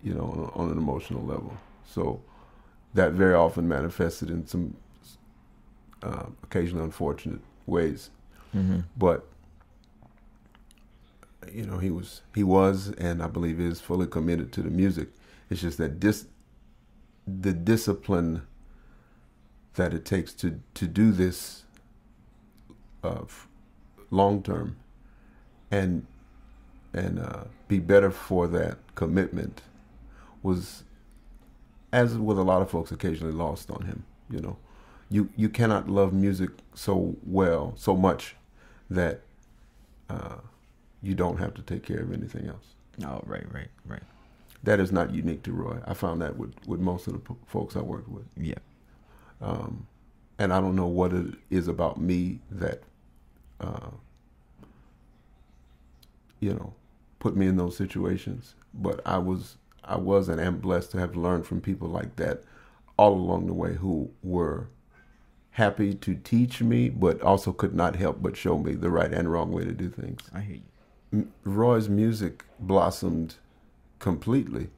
you 0.02 0.14
know, 0.14 0.52
on, 0.54 0.64
on 0.64 0.72
an 0.72 0.78
emotional 0.78 1.22
level. 1.24 1.56
So 1.84 2.20
that 2.94 3.12
very 3.12 3.34
often 3.34 3.68
manifested 3.68 4.30
in 4.30 4.46
some 4.46 4.76
uh, 6.02 6.26
occasionally 6.42 6.84
unfortunate 6.84 7.40
ways. 7.66 8.10
Mm-hmm. 8.54 8.80
But 8.96 9.26
you 11.52 11.66
know, 11.66 11.78
he 11.78 11.90
was 11.90 12.22
he 12.34 12.42
was 12.42 12.88
and 12.98 13.22
I 13.22 13.26
believe 13.26 13.60
is 13.60 13.80
fully 13.80 14.06
committed 14.06 14.52
to 14.52 14.62
the 14.62 14.70
music. 14.70 15.08
It's 15.50 15.60
just 15.60 15.78
that 15.78 16.00
dis 16.00 16.26
the 17.26 17.52
discipline 17.52 18.42
that 19.74 19.94
it 19.94 20.04
takes 20.04 20.32
to 20.34 20.60
to 20.74 20.86
do 20.86 21.12
this 21.12 21.64
uh, 23.04 23.22
long 24.10 24.42
term 24.42 24.76
and 25.70 26.06
and 26.92 27.18
uh, 27.18 27.44
be 27.68 27.78
better 27.78 28.10
for 28.10 28.48
that 28.48 28.78
commitment 28.94 29.62
was 30.42 30.84
as 31.92 32.16
with 32.18 32.38
a 32.38 32.42
lot 32.42 32.60
of 32.62 32.70
folks 32.70 32.92
occasionally 32.92 33.32
lost 33.32 33.70
on 33.70 33.82
him 33.82 34.04
you 34.30 34.40
know 34.40 34.56
you 35.10 35.28
you 35.36 35.48
cannot 35.48 35.88
love 35.88 36.12
music 36.12 36.50
so 36.74 37.16
well 37.26 37.72
so 37.76 37.96
much 37.96 38.36
that 38.90 39.20
uh, 40.10 40.36
you 41.02 41.14
don't 41.14 41.38
have 41.38 41.54
to 41.54 41.62
take 41.62 41.82
care 41.82 42.00
of 42.00 42.12
anything 42.12 42.46
else 42.46 42.74
Oh, 43.04 43.22
right, 43.26 43.44
right, 43.54 43.68
right. 43.86 44.02
that 44.64 44.80
is 44.80 44.90
not 44.90 45.14
unique 45.14 45.42
to 45.44 45.52
Roy 45.52 45.78
I 45.86 45.94
found 45.94 46.20
that 46.22 46.36
with 46.36 46.52
with 46.66 46.80
most 46.80 47.06
of 47.06 47.12
the 47.14 47.20
p- 47.20 47.34
folks 47.46 47.76
I 47.76 47.80
worked 47.80 48.08
with 48.08 48.26
Yeah. 48.36 48.58
um, 49.40 49.86
and 50.38 50.52
I 50.52 50.60
don't 50.60 50.76
know 50.76 50.86
what 50.86 51.12
it 51.12 51.34
is 51.50 51.66
about 51.68 52.00
me 52.00 52.38
that, 52.50 52.82
uh, 53.60 53.90
you 56.40 56.54
know, 56.54 56.72
put 57.18 57.36
me 57.36 57.46
in 57.48 57.56
those 57.56 57.76
situations. 57.76 58.54
But 58.72 59.00
I 59.04 59.18
was, 59.18 59.56
I 59.84 59.96
was, 59.98 60.28
and 60.28 60.40
am 60.40 60.58
blessed 60.58 60.92
to 60.92 60.98
have 61.00 61.16
learned 61.16 61.46
from 61.46 61.60
people 61.60 61.88
like 61.88 62.16
that 62.16 62.42
all 62.98 63.14
along 63.14 63.46
the 63.46 63.54
way 63.54 63.74
who 63.76 64.10
were 64.22 64.68
happy 65.52 65.94
to 65.94 66.14
teach 66.16 66.62
me, 66.62 66.88
but 66.90 67.20
also 67.22 67.52
could 67.52 67.74
not 67.74 67.96
help 67.96 68.22
but 68.22 68.36
show 68.36 68.58
me 68.58 68.74
the 68.74 68.90
right 68.90 69.12
and 69.12 69.32
wrong 69.32 69.52
way 69.52 69.64
to 69.64 69.72
do 69.72 69.90
things. 69.90 70.20
I 70.34 70.40
hear 70.42 70.56
you. 70.56 70.62
Roy's 71.44 71.88
music 71.88 72.44
blossomed 72.60 73.36
completely, 74.00 74.70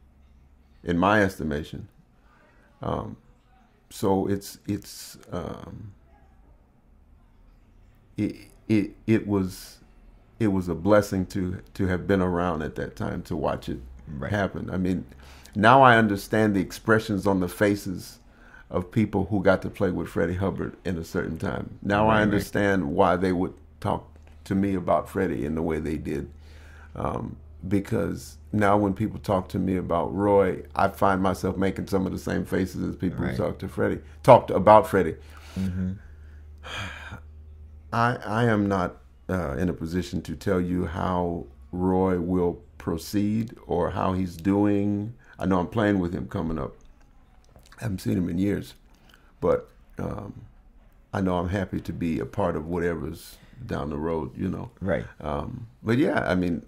in 0.85 0.99
my 0.99 1.23
estimation, 1.23 1.89
Um, 2.83 3.17
so 3.91 4.29
it's 4.29 4.59
it's 4.69 5.19
um, 5.33 5.93
it 8.17 8.37
it 8.69 8.93
it 9.07 9.27
was 9.29 9.79
it 10.41 10.49
was 10.49 10.69
a 10.69 10.75
blessing 10.75 11.27
to 11.27 11.61
to 11.75 11.89
have 11.89 12.07
been 12.07 12.23
around 12.23 12.63
at 12.63 12.77
that 12.77 12.97
time 12.97 13.23
to 13.25 13.37
watch 13.37 13.69
it 13.69 13.81
Right. 14.19 14.31
happen. 14.31 14.71
I 14.71 14.77
mean, 14.77 15.05
now 15.55 15.83
I 15.83 15.97
understand 15.97 16.55
the 16.55 16.61
expressions 16.61 17.27
on 17.27 17.41
the 17.41 17.49
faces 17.49 18.19
of 18.71 18.91
people 18.91 19.27
who 19.27 19.43
got 19.43 19.63
to 19.63 19.71
play 19.71 19.91
with 19.91 20.09
Freddie 20.09 20.35
Hubbard 20.35 20.77
in 20.85 20.97
a 20.97 21.05
certain 21.05 21.39
time. 21.39 21.79
Now 21.83 22.05
Right, 22.07 22.13
I 22.13 22.17
right. 22.17 22.23
understand 22.23 22.93
why 22.93 23.17
they 23.17 23.33
would 23.33 23.55
talk 23.81 24.07
to 24.45 24.55
me 24.55 24.75
about 24.75 25.09
Freddie 25.09 25.45
in 25.45 25.55
the 25.55 25.63
way 25.63 25.79
they 25.81 25.97
did. 25.97 26.31
Um, 26.95 27.37
because 27.69 28.39
now 28.53 28.77
when 28.79 28.95
people 28.95 29.19
talk 29.21 29.49
to 29.51 29.59
me 29.59 29.77
about 29.77 30.15
Roy, 30.15 30.63
I 30.75 30.89
find 30.89 31.21
myself 31.21 31.57
making 31.57 31.89
some 31.89 32.07
of 32.07 32.13
the 32.13 32.19
same 32.19 32.45
faces 32.45 32.83
as 32.89 32.97
people 32.97 33.25
Right. 33.25 33.33
who 33.33 33.37
talk 33.37 33.59
to 33.59 33.69
Freddie, 33.69 34.01
talked 34.23 34.51
about 34.51 34.87
Freddie. 34.87 35.17
Mm-hmm. 35.59 35.93
I 37.93 38.17
I 38.25 38.45
am 38.45 38.69
not 38.69 38.97
uh, 39.29 39.57
in 39.57 39.69
a 39.69 39.73
position 39.73 40.23
to 40.23 40.35
tell 40.37 40.61
you 40.61 40.87
how 40.87 41.47
Roy 41.73 42.19
will 42.21 42.61
proceed 42.79 43.55
or 43.67 43.91
how 43.91 44.13
he's 44.13 44.37
doing. 44.37 45.15
I 45.39 45.47
know 45.47 45.61
I'm 45.61 45.69
playing 45.69 45.99
with 46.01 46.13
him 46.15 46.29
coming 46.29 46.59
up. 46.59 46.75
I 47.79 47.85
haven't 47.85 48.01
seen 48.01 48.17
him 48.19 48.29
in 48.29 48.39
years, 48.39 48.75
but 49.41 49.69
um, 49.99 50.43
I 51.13 51.21
know 51.21 51.39
I'm 51.39 51.49
happy 51.49 51.81
to 51.81 51.93
be 51.93 52.19
a 52.21 52.27
part 52.27 52.57
of 52.57 52.67
whatever's 52.67 53.37
down 53.67 53.91
the 53.91 53.97
road. 53.99 54.37
You 54.37 54.49
know. 54.49 54.71
Right. 54.81 55.05
Um, 55.21 55.67
but 55.83 55.97
yeah, 55.99 56.21
I 56.29 56.35
mean, 56.35 56.65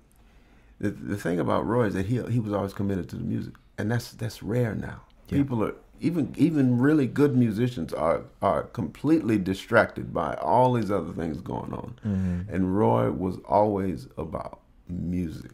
the, 0.81 0.91
the 0.91 1.17
thing 1.17 1.38
about 1.41 1.67
Roy 1.67 1.85
is 1.87 1.95
that 1.95 2.07
he 2.07 2.23
he 2.31 2.41
was 2.41 2.53
always 2.53 2.73
committed 2.73 3.09
to 3.11 3.17
the 3.17 3.25
music, 3.25 3.55
and 3.79 3.91
that's 3.91 4.12
that's 4.12 4.43
rare 4.43 4.75
now. 4.75 5.03
Yeah. 5.29 5.38
People 5.38 5.62
are 5.65 5.75
even 6.01 6.35
even 6.37 6.79
really 6.79 7.07
good 7.07 7.37
musicians 7.37 7.93
are 7.93 8.23
are 8.41 8.62
completely 8.65 9.38
distracted 9.38 10.12
by 10.15 10.35
all 10.35 10.73
these 10.73 10.91
other 10.91 11.12
things 11.12 11.41
going 11.43 11.73
on, 11.75 11.95
Mm-hmm. 12.07 12.55
and 12.55 12.77
Roy 12.77 13.11
was 13.11 13.37
always 13.47 14.09
about 14.17 14.61
music. 14.93 15.53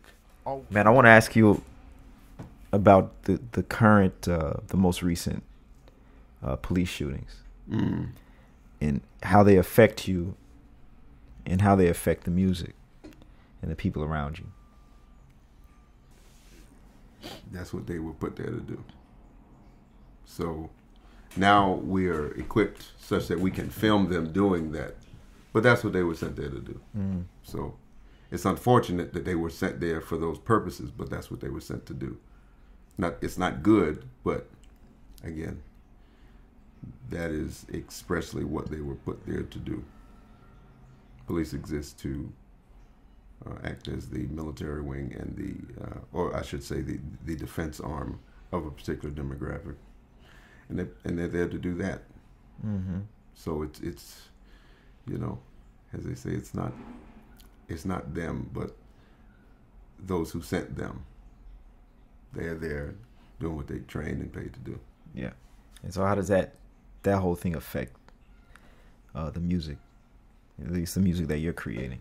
Man, 0.70 0.86
I 0.86 0.90
want 0.90 1.04
to 1.06 1.10
ask 1.10 1.36
you 1.36 1.62
about 2.72 3.22
the 3.24 3.40
the 3.52 3.62
current, 3.62 4.26
uh, 4.28 4.54
the 4.68 4.76
most 4.76 5.02
recent 5.02 5.42
uh, 6.42 6.56
police 6.56 6.88
shootings 6.88 7.36
Mm. 7.70 8.08
and 8.80 9.00
how 9.22 9.42
they 9.42 9.56
affect 9.56 10.08
you, 10.08 10.34
and 11.44 11.60
how 11.60 11.76
they 11.76 11.88
affect 11.88 12.24
the 12.24 12.30
music 12.30 12.74
and 13.60 13.70
the 13.70 13.76
people 13.76 14.02
around 14.02 14.38
you. 14.38 14.46
That's 17.52 17.72
what 17.74 17.86
they 17.86 17.98
were 17.98 18.12
put 18.12 18.36
there 18.36 18.46
to 18.46 18.60
do. 18.60 18.82
So 20.24 20.70
now 21.36 21.72
we 21.74 22.08
are 22.08 22.28
equipped 22.34 22.92
such 22.98 23.28
that 23.28 23.38
we 23.40 23.50
can 23.50 23.68
film 23.70 24.08
them 24.08 24.32
doing 24.32 24.72
that. 24.72 24.94
But 25.52 25.62
that's 25.62 25.82
what 25.82 25.92
they 25.92 26.02
were 26.02 26.14
sent 26.14 26.36
there 26.36 26.50
to 26.50 26.60
do. 26.60 26.80
Mm. 26.96 27.24
So 27.42 27.74
it's 28.30 28.44
unfortunate 28.44 29.12
that 29.14 29.24
they 29.24 29.34
were 29.34 29.50
sent 29.50 29.80
there 29.80 30.00
for 30.00 30.16
those 30.18 30.38
purposes, 30.38 30.90
but 30.90 31.08
that's 31.10 31.30
what 31.30 31.40
they 31.40 31.48
were 31.48 31.60
sent 31.60 31.86
to 31.86 31.94
do. 31.94 32.18
Not 32.96 33.14
it's 33.22 33.38
not 33.38 33.62
good, 33.62 34.04
but 34.24 34.48
again, 35.22 35.62
that 37.10 37.30
is 37.30 37.64
expressly 37.72 38.44
what 38.44 38.70
they 38.70 38.80
were 38.80 38.96
put 38.96 39.26
there 39.26 39.42
to 39.42 39.58
do. 39.58 39.84
Police 41.26 41.52
exist 41.52 41.98
to 42.00 42.32
uh, 43.46 43.54
act 43.64 43.88
as 43.88 44.08
the 44.08 44.26
military 44.26 44.82
wing 44.82 45.14
and 45.18 45.36
the, 45.36 45.84
uh, 45.84 45.98
or 46.12 46.36
I 46.36 46.42
should 46.42 46.62
say, 46.62 46.80
the 46.80 46.98
the 47.24 47.36
defense 47.36 47.80
arm 47.80 48.20
of 48.52 48.66
a 48.66 48.70
particular 48.70 49.14
demographic, 49.14 49.76
and 50.68 50.78
they 50.78 50.86
and 51.04 51.18
they're 51.18 51.28
there 51.28 51.48
to 51.48 51.58
do 51.58 51.74
that. 51.76 52.02
Mm-hmm. 52.66 53.00
So 53.34 53.62
it's 53.62 53.80
it's, 53.80 54.22
you 55.06 55.18
know, 55.18 55.38
as 55.92 56.04
they 56.04 56.14
say, 56.14 56.30
it's 56.30 56.54
not 56.54 56.72
it's 57.68 57.84
not 57.84 58.14
them, 58.14 58.48
but 58.52 58.76
those 59.98 60.30
who 60.30 60.40
sent 60.42 60.76
them. 60.76 61.04
They're 62.32 62.54
there 62.54 62.94
doing 63.40 63.56
what 63.56 63.66
they 63.68 63.78
trained 63.80 64.20
and 64.20 64.32
paid 64.32 64.52
to 64.54 64.60
do. 64.60 64.78
Yeah. 65.14 65.30
And 65.82 65.92
so, 65.92 66.04
how 66.04 66.14
does 66.14 66.28
that 66.28 66.54
that 67.02 67.18
whole 67.18 67.34
thing 67.36 67.54
affect 67.54 67.94
uh, 69.14 69.30
the 69.30 69.40
music, 69.40 69.78
at 70.62 70.70
least 70.72 70.94
the 70.94 71.00
music 71.00 71.28
that 71.28 71.38
you're 71.38 71.52
creating? 71.52 72.00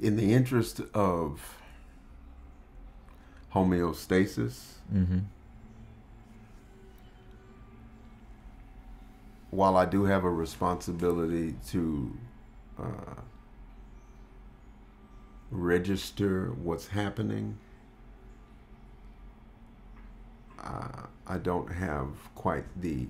In 0.00 0.16
the 0.16 0.32
interest 0.32 0.80
of 0.94 1.56
homeostasis, 3.54 4.64
Mm-hmm. 4.92 5.18
while 9.50 9.76
I 9.76 9.84
do 9.86 10.04
have 10.04 10.24
a 10.24 10.30
responsibility 10.30 11.54
to 11.68 12.16
register 15.50 16.52
what's 16.62 16.88
happening, 16.88 17.58
uh, 20.62 21.06
I 21.26 21.38
don't 21.38 21.72
have 21.72 22.08
quite 22.34 22.64
the 22.80 23.08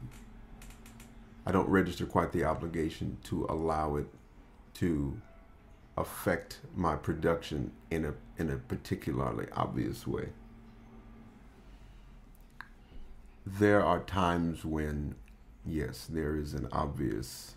I 1.44 1.50
don't 1.50 1.68
register 1.68 2.06
quite 2.06 2.32
the 2.32 2.44
obligation 2.44 3.18
to 3.24 3.46
allow 3.48 3.96
it 3.96 4.06
to 4.74 5.20
affect 5.96 6.60
my 6.76 6.94
production 6.96 7.72
in 7.90 8.04
a 8.04 8.14
in 8.38 8.50
a 8.50 8.56
particularly 8.56 9.46
obvious 9.52 10.06
way. 10.06 10.28
There 13.44 13.84
are 13.84 14.00
times 14.00 14.64
when 14.64 15.16
yes, 15.66 16.06
there 16.08 16.36
is 16.36 16.54
an 16.54 16.68
obvious 16.72 17.56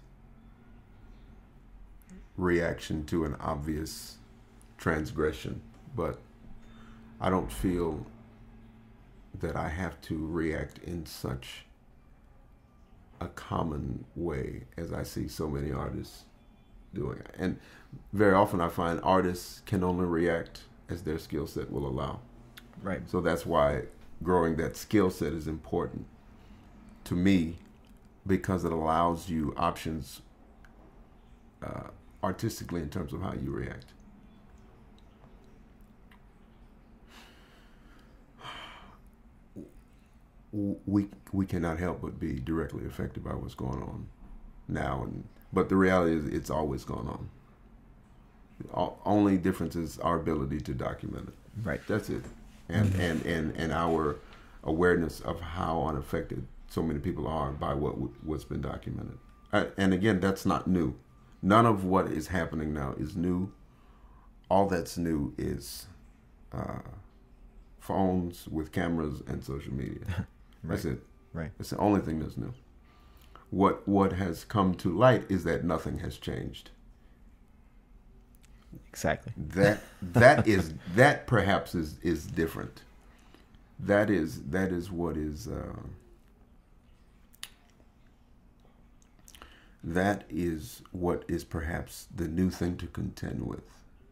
reaction 2.38 3.06
to 3.06 3.26
an 3.26 3.36
obvious 3.40 4.18
transgression, 4.78 5.62
but 5.96 6.20
I 7.20 7.30
don't 7.30 7.52
feel 7.52 8.06
that 9.40 9.56
I 9.56 9.70
have 9.70 10.00
to 10.02 10.26
react 10.28 10.80
in 10.80 11.06
such 11.06 11.66
a 13.20 13.28
common 13.28 14.06
way 14.16 14.64
as 14.78 14.92
I 14.92 15.04
see 15.04 15.28
so 15.28 15.48
many 15.48 15.72
artists 15.72 16.24
doing. 16.94 17.22
And 17.38 17.60
very 18.14 18.34
often 18.34 18.62
I 18.62 18.70
find 18.70 19.00
artists 19.04 19.62
can 19.66 19.84
only 19.84 20.06
react 20.06 20.64
as 20.90 21.04
their 21.04 21.20
skill 21.20 21.48
set 21.48 21.72
will 21.72 21.88
allow. 21.88 22.20
Right. 22.82 23.10
So 23.10 23.22
that's 23.22 23.46
why 23.46 23.84
growing 24.24 24.58
that 24.58 24.76
skill 24.76 25.10
set 25.10 25.34
is 25.34 25.48
important 25.48 26.06
to 27.06 27.16
me 27.16 27.56
because 28.28 28.66
it 28.66 28.72
allows 28.72 29.30
you 29.30 29.54
options 29.58 30.22
uh, 31.64 31.90
artistically 32.26 32.82
in 32.82 32.90
terms 32.90 33.14
of 33.14 33.22
how 33.22 33.34
you 33.34 33.52
react. 33.52 33.86
We 40.52 41.10
we 41.32 41.46
cannot 41.46 41.80
help 41.80 42.02
but 42.02 42.20
be 42.20 42.40
directly 42.40 42.86
affected 42.86 43.24
by 43.24 43.36
what's 43.36 43.56
going 43.56 43.84
on 43.84 44.08
now, 44.68 45.04
and 45.04 45.26
but 45.54 45.70
the 45.70 45.76
reality 45.76 46.16
is 46.16 46.26
it's 46.26 46.50
always 46.50 46.84
going 46.86 47.08
on. 47.08 47.30
O- 48.74 48.98
only 49.06 49.38
difference 49.38 49.76
is 49.76 50.00
our 50.00 50.16
ability 50.16 50.62
to 50.62 50.74
document 50.74 51.28
it. 51.28 51.34
Right. 51.62 51.82
That's 51.88 52.10
it. 52.10 52.24
And, 52.70 52.90
mm-hmm. 52.90 53.02
and, 53.02 53.26
and, 53.26 53.56
and 53.58 53.72
our 53.74 54.16
awareness 54.64 55.20
of 55.20 55.40
how 55.42 55.84
unaffected 55.84 56.48
so 56.70 56.82
many 56.82 57.00
people 57.00 57.28
are 57.28 57.52
by 57.52 57.74
what 57.74 57.94
w- 57.94 58.14
what's 58.24 58.46
been 58.46 58.62
documented. 58.62 59.18
And 59.78 59.94
again, 59.94 60.20
that's 60.20 60.46
not 60.46 60.68
new. 60.68 60.96
None 61.46 61.68
of 61.68 61.86
what 61.86 62.08
is 62.08 62.30
happening 62.30 62.74
now 62.74 62.96
is 62.98 63.16
new. 63.16 63.52
All 64.50 64.68
that's 64.68 64.98
new 64.98 65.32
is 65.38 65.86
uh, 66.52 66.80
phones 67.80 68.48
with 68.48 68.72
cameras 68.72 69.22
and 69.28 69.44
social 69.44 69.72
media. 69.72 70.26
That's 70.64 70.86
it. 70.86 71.04
Right. 71.34 71.52
That's 71.60 71.70
the 71.70 71.78
only 71.78 72.02
thing 72.02 72.18
that's 72.18 72.36
new. 72.36 72.52
What 73.52 73.88
what 73.88 74.14
has 74.14 74.44
come 74.44 74.74
to 74.76 74.90
light 74.90 75.26
is 75.30 75.44
that 75.44 75.64
nothing 75.64 76.00
has 76.00 76.18
changed. 76.18 76.72
Exactly. 78.90 79.32
That 79.38 79.84
that 80.02 80.48
is 80.48 80.74
that 80.96 81.28
perhaps 81.28 81.76
is 81.76 82.00
is 82.02 82.26
different. 82.26 82.82
That 83.80 84.10
is 84.10 84.42
that 84.46 84.72
is 84.72 84.90
what 84.90 85.16
is 85.16 85.48
uh, 85.48 85.78
that 89.86 90.24
is 90.30 90.82
what 90.92 91.24
is 91.28 91.44
perhaps 91.44 92.08
the 92.14 92.28
new 92.28 92.50
thing 92.50 92.76
to 92.78 92.88
contend 92.88 93.46
with. 93.46 93.64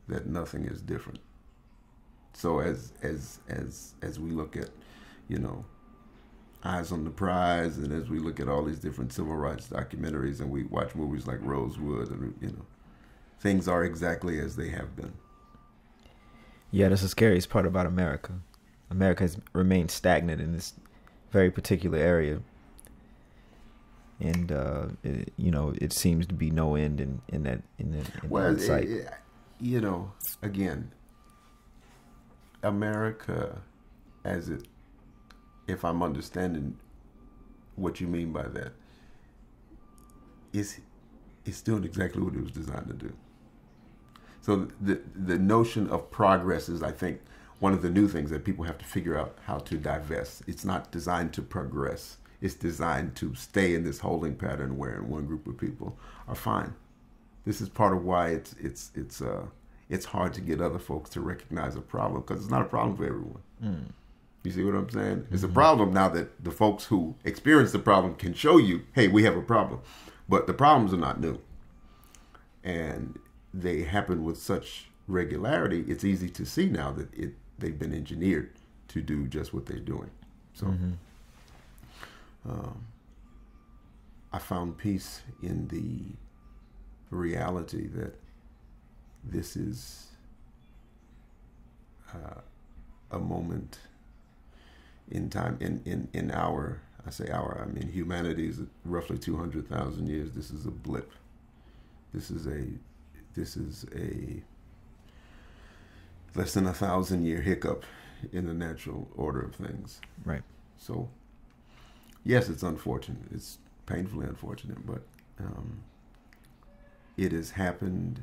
That 0.08 0.28
nothing 0.28 0.66
is 0.66 0.82
different. 0.82 1.20
So 2.34 2.60
as 2.60 2.94
as 3.02 3.40
as 3.50 3.94
as 4.02 4.20
we 4.20 4.32
look 4.32 4.56
at, 4.56 4.70
you 5.28 5.40
know, 5.40 5.66
eyes 6.64 6.92
on 6.92 7.04
the 7.04 7.10
prize, 7.10 7.78
and 7.78 7.92
as 7.92 8.10
we 8.10 8.20
look 8.20 8.40
at 8.40 8.48
all 8.48 8.64
these 8.64 8.80
different 8.80 9.14
civil 9.14 9.36
rights 9.36 9.68
documentaries, 9.68 10.40
and 10.42 10.52
we 10.52 10.64
watch 10.66 10.94
movies 10.94 11.26
like 11.26 11.40
Rosewood, 11.42 12.12
and 12.12 12.36
you 12.40 12.50
know, 12.50 12.66
things 13.40 13.68
are 13.68 13.84
exactly 13.84 14.40
as 14.40 14.56
they 14.56 14.70
have 14.70 14.96
been. 14.96 15.14
Yeah, 16.70 16.90
that's 16.90 17.02
the 17.02 17.10
scariest 17.10 17.50
part 17.50 17.66
about 17.66 17.86
America. 17.86 18.34
America 18.92 19.24
has 19.24 19.38
remained 19.54 19.90
stagnant 19.90 20.42
in 20.42 20.54
this 20.54 20.74
very 21.32 21.50
particular 21.50 21.98
area, 21.98 22.42
and 24.24 24.52
uh, 24.52 24.88
it, 25.04 25.32
you 25.38 25.52
know 25.52 25.74
it 25.80 25.94
seems 25.94 26.26
to 26.28 26.34
be 26.34 26.50
no 26.50 26.76
end 26.76 27.00
in 27.00 27.22
in 27.28 27.44
that 27.44 27.62
in, 27.78 27.92
the, 27.92 27.98
in 27.98 28.30
well, 28.30 28.54
that 28.56 28.84
it- 28.86 29.10
you 29.60 29.80
know, 29.80 30.12
again, 30.42 30.92
America, 32.64 33.62
as 34.26 34.50
it, 34.50 34.68
if 35.68 35.86
I'm 35.86 36.02
understanding 36.04 36.78
what 37.76 38.02
you 38.02 38.08
mean 38.08 38.32
by 38.34 38.44
that, 38.44 38.74
is 40.52 40.80
it's 41.46 41.62
doing 41.62 41.84
exactly 41.84 42.22
what 42.22 42.34
it 42.34 42.42
was 42.42 42.52
designed 42.52 42.88
to 42.88 42.94
do. 42.94 43.14
So 44.42 44.68
the 44.82 45.02
the 45.16 45.38
notion 45.40 45.90
of 45.90 46.10
progress 46.12 46.68
is, 46.70 46.84
I 46.84 46.92
think, 46.92 47.22
one 47.60 47.74
of 47.74 47.82
the 47.82 47.90
new 47.90 48.08
things 48.08 48.30
that 48.32 48.44
people 48.44 48.66
have 48.66 48.78
to 48.80 48.86
figure 48.86 49.18
out 49.18 49.38
how 49.46 49.60
to 49.60 49.78
divest. 49.78 50.44
It's 50.48 50.66
not 50.66 50.92
designed 50.92 51.34
to 51.34 51.42
progress. 51.42 52.18
It's 52.44 52.56
designed 52.56 53.16
to 53.16 53.34
stay 53.36 53.74
in 53.74 53.86
this 53.86 54.00
holding 54.00 54.36
pattern 54.36 54.78
where 54.78 55.02
one 55.02 55.26
group 55.26 55.48
of 55.48 55.58
people 55.58 55.98
are 56.28 56.36
fine. 56.36 56.76
This 57.46 57.62
is 57.62 57.70
part 57.70 57.94
of 57.94 58.04
why 58.04 58.30
it's 58.30 58.54
it's 58.60 58.92
it's 58.94 59.22
uh 59.22 59.46
it's 59.90 60.06
hard 60.06 60.34
to 60.34 60.42
get 60.42 60.62
other 60.62 60.78
folks 60.78 61.10
to 61.12 61.22
recognize 61.22 61.76
a 61.76 61.82
problem 61.82 62.22
because 62.22 62.42
it's 62.42 62.52
not 62.52 62.62
a 62.62 62.66
problem 62.66 62.98
for 62.98 63.06
everyone. 63.06 63.42
Hmm. 63.62 63.84
You 64.44 64.52
see 64.52 64.64
what 64.64 64.76
I'm 64.76 64.90
saying? 64.90 65.28
It's 65.32 65.44
a 65.44 65.46
mm-hmm. 65.46 65.56
problem 65.56 65.94
now 65.94 66.10
that 66.10 66.44
the 66.44 66.52
folks 66.52 66.86
who 66.86 67.16
experience 67.24 67.72
the 67.72 67.80
problem 67.80 68.16
can 68.16 68.34
show 68.34 68.58
you, 68.58 68.82
hey, 68.94 69.08
we 69.08 69.24
have 69.24 69.38
a 69.38 69.42
problem. 69.42 69.80
But 70.28 70.48
the 70.48 70.54
problems 70.54 70.94
are 70.94 70.98
not 70.98 71.22
new. 71.22 71.40
And 72.62 73.20
they 73.54 73.84
happen 73.84 74.26
with 74.26 74.38
such 74.38 74.88
regularity, 75.08 75.86
it's 75.88 76.04
easy 76.04 76.30
to 76.30 76.46
see 76.46 76.68
now 76.68 76.92
that 76.92 77.14
it 77.14 77.34
they've 77.58 77.80
been 77.80 77.94
engineered 77.94 78.52
to 78.90 79.02
do 79.02 79.28
just 79.28 79.54
what 79.54 79.66
they're 79.66 79.80
doing. 79.80 80.10
So 80.54 80.66
mm-hmm. 80.68 80.92
Um, 82.48 82.86
I 84.32 84.40
found 84.40 84.78
peace 84.78 85.22
in 85.42 85.68
the 85.68 86.16
reality 87.16 87.88
that 87.88 88.16
this 89.24 89.56
is 89.56 90.08
uh, 92.14 92.42
a 93.12 93.20
moment 93.20 93.78
in 95.12 95.30
time 95.30 95.58
in, 95.60 95.82
in, 95.86 96.08
in 96.14 96.32
our 96.32 96.82
I 97.06 97.10
say 97.10 97.30
our 97.30 97.62
I 97.62 97.72
mean 97.72 97.90
humanity 97.90 98.48
is 98.48 98.60
roughly 98.86 99.18
two 99.18 99.38
hundred 99.38 99.68
thousand 99.68 100.08
years. 100.08 100.32
This 100.32 100.52
is 100.52 100.66
a 100.66 100.72
blip. 100.72 101.12
This 102.14 102.32
is 102.32 102.48
a 102.48 102.66
this 103.36 103.58
is 103.58 103.86
a 103.96 104.42
less 106.36 106.54
than 106.54 106.66
a 106.66 106.74
thousand 106.74 107.26
year 107.26 107.42
hiccup 107.42 107.86
in 108.32 108.48
the 108.48 108.54
natural 108.54 109.08
order 109.16 109.42
of 109.42 109.56
things. 109.56 110.00
Right. 110.24 110.44
So 110.78 111.10
yes, 112.24 112.50
it's 112.50 112.64
unfortunate. 112.64 113.22
It's 113.34 113.58
painfully 113.86 114.26
unfortunate, 114.28 114.86
but 114.86 115.02
um, 115.40 115.80
it 117.18 117.32
has 117.32 117.52
happened, 117.52 118.22